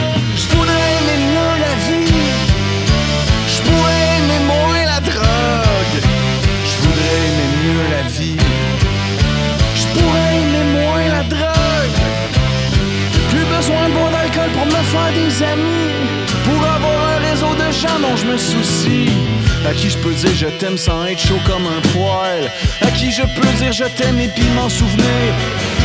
[15.42, 15.94] Amis.
[16.44, 19.12] Pour avoir un réseau de gens dont je me soucie.
[19.68, 22.52] À qui je peux dire je t'aime sans être chaud comme un poil.
[22.82, 25.34] À qui je peux dire je t'aime et puis m'en souvenir.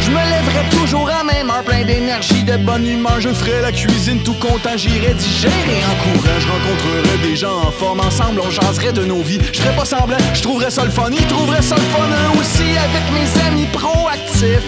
[0.03, 3.21] Je me lèverai toujours à même heure, plein d'énergie, de bonne humeur.
[3.21, 6.39] Je ferai la cuisine tout content, j'irai digérer en courant.
[6.39, 9.41] Je rencontrerai des gens en forme, ensemble on jaserait de nos vies.
[9.53, 12.41] Je ferai pas semblant, je trouverais ça le fun, ils trouveraient ça le fun eux
[12.41, 14.63] aussi avec mes amis proactifs.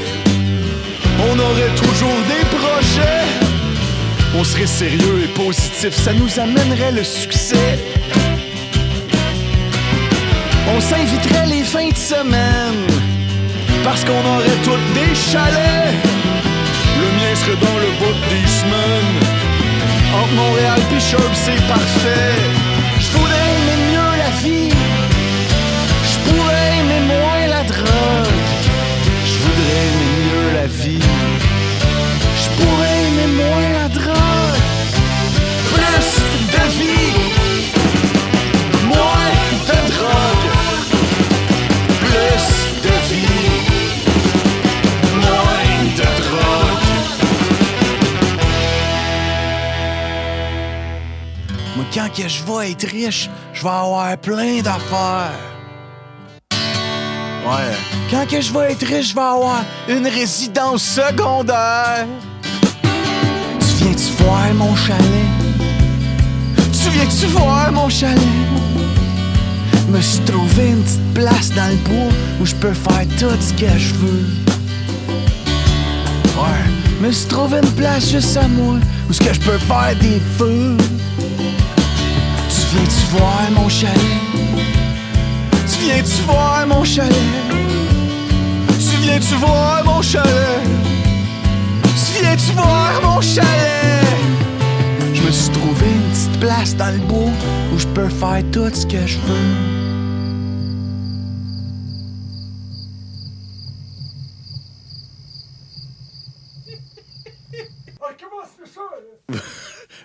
[1.31, 3.48] On aurait toujours des projets.
[4.37, 7.79] On serait sérieux et positif, ça nous amènerait le succès.
[10.75, 12.87] On s'inviterait les fins de semaine
[13.83, 15.95] Parce qu'on aurait toutes des chalets.
[17.01, 19.19] Le mien serait dans le bout des semaines.
[20.15, 22.35] Entre Montréal Sherb c'est parfait.
[23.01, 24.71] Je voudrais aimer mieux la vie.
[26.11, 28.35] Je pourrais aimer moins la drogue.
[29.25, 31.09] Je voudrais aimer mieux la vie.
[32.43, 32.88] Je quand
[52.19, 55.31] que je vais être riche, je vais avoir plein d'affaires.
[57.47, 57.77] Ouais,
[58.11, 62.07] quand que je vais être riche, je vais avoir une résidence secondaire.
[63.61, 65.29] Tu viens-tu voir mon chalet?
[66.73, 68.19] Tu viens-tu voir mon chalet?
[69.89, 73.53] Me suis trouvé une petite place dans le bois où je peux faire tout ce
[73.53, 74.27] que je veux.
[76.37, 78.75] Ouais, me suis trouvé une place juste à moi
[79.09, 80.77] où ce que je peux faire des feux.
[83.11, 83.95] Voir mon chalet?
[85.71, 87.13] Tu viens-tu voir mon chalet?
[88.69, 90.61] Tu viens-tu voir mon chalet?
[91.85, 94.05] Tu viens-tu voir mon chalet?
[95.15, 97.33] Je me suis trouvé une petite place dans le bois
[97.73, 99.79] où je peux faire tout ce que je veux.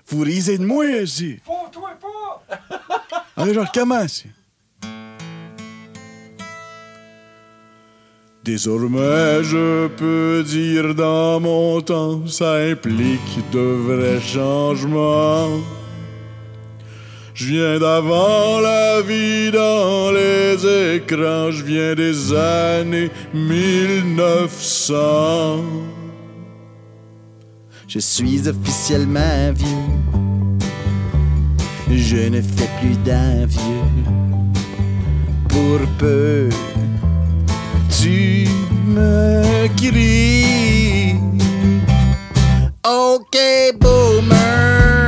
[0.08, 0.86] Vous risez de moi.
[3.36, 4.26] Allez, je recommence.
[8.44, 15.62] Désormais, je peux dire dans mon temps, ça implique de vrais changements.
[17.34, 25.64] Je viens d'avant la vie dans les écrans, je viens des années 1900.
[27.88, 30.13] Je suis officiellement vieux.
[31.90, 33.90] Je ne fais plus d'un vieux.
[35.50, 36.50] Pour peu,
[37.90, 38.48] tu
[38.88, 41.16] me cries.
[42.86, 43.38] Ok,
[43.80, 45.03] boomer.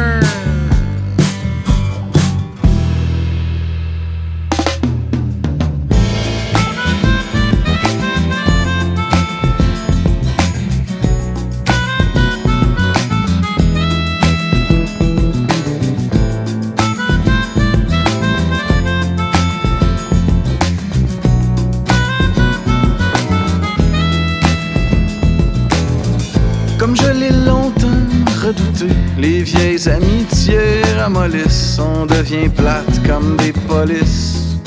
[29.18, 34.58] Les vieilles amitiés ramollissent, on devient plate comme des polices.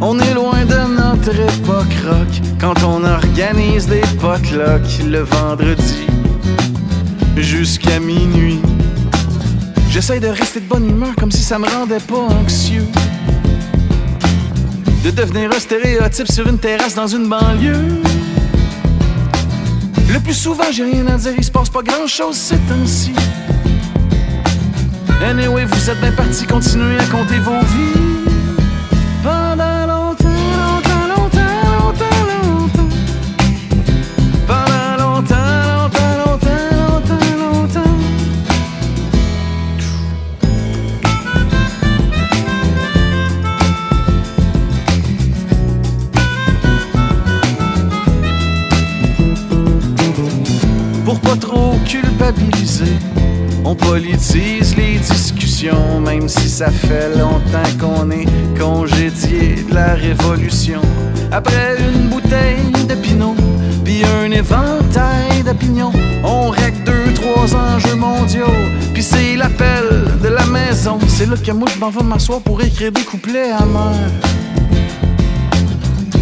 [0.00, 2.28] On est loin de notre époque rock
[2.60, 6.06] quand on organise des potlucks le vendredi
[7.36, 8.60] jusqu'à minuit.
[9.90, 12.86] J'essaye de rester de bonne humeur comme si ça me rendait pas anxieux.
[15.04, 18.13] De devenir un stéréotype sur une terrasse dans une banlieue.
[20.14, 23.12] Le plus souvent, j'ai rien à dire, il se passe pas grand chose ces temps-ci.
[25.28, 27.93] Anyway, vous êtes bien partis, continuez à compter vos vies.
[53.64, 58.26] On politise les discussions, même si ça fait longtemps qu'on est
[58.58, 60.80] congédié de la révolution.
[61.32, 63.34] Après une bouteille de pinot,
[63.84, 65.92] puis un éventail d'opinions,
[66.22, 68.54] on règle deux, trois enjeux mondiaux,
[68.92, 70.98] puis c'est l'appel de la maison.
[71.08, 74.10] C'est là que moi je m'en vais m'asseoir pour écrire des couplets amers.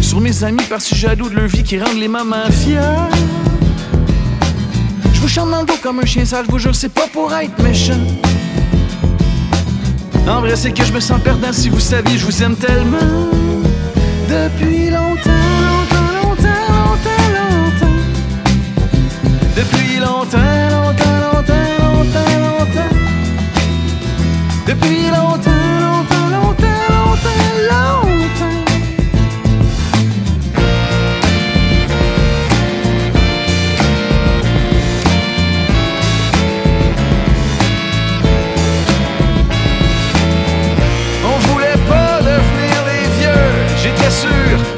[0.01, 3.09] Sur mes amis parce que jaloux de leur vie qui rendent les mamans fières
[5.23, 7.33] vous chante dans le dos comme un chien sale, je vous jure, c'est pas pour
[7.33, 7.93] être méchant.
[10.27, 12.97] En vrai, c'est que je me sens perdant si vous saviez, je vous aime tellement.
[14.27, 15.31] Depuis longtemps,
[15.63, 18.01] longtemps, longtemps, longtemps, longtemps.
[19.55, 20.37] Depuis longtemps,
[20.73, 22.95] longtemps, longtemps, longtemps, longtemps.
[24.67, 25.51] Depuis longtemps,
[25.85, 28.62] longtemps, longtemps, longtemps, longtemps.
[44.13, 44.72] sûr.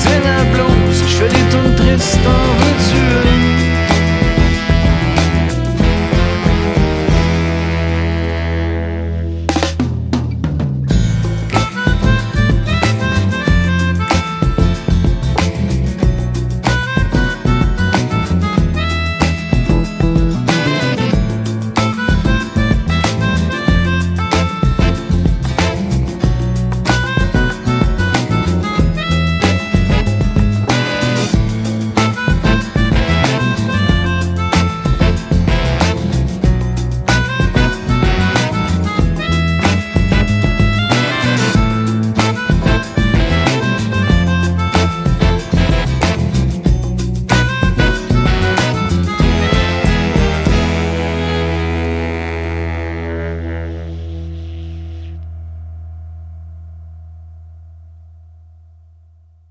[0.00, 3.33] c'est la blouse, je fais des tunes tristes, en veux-tu hein?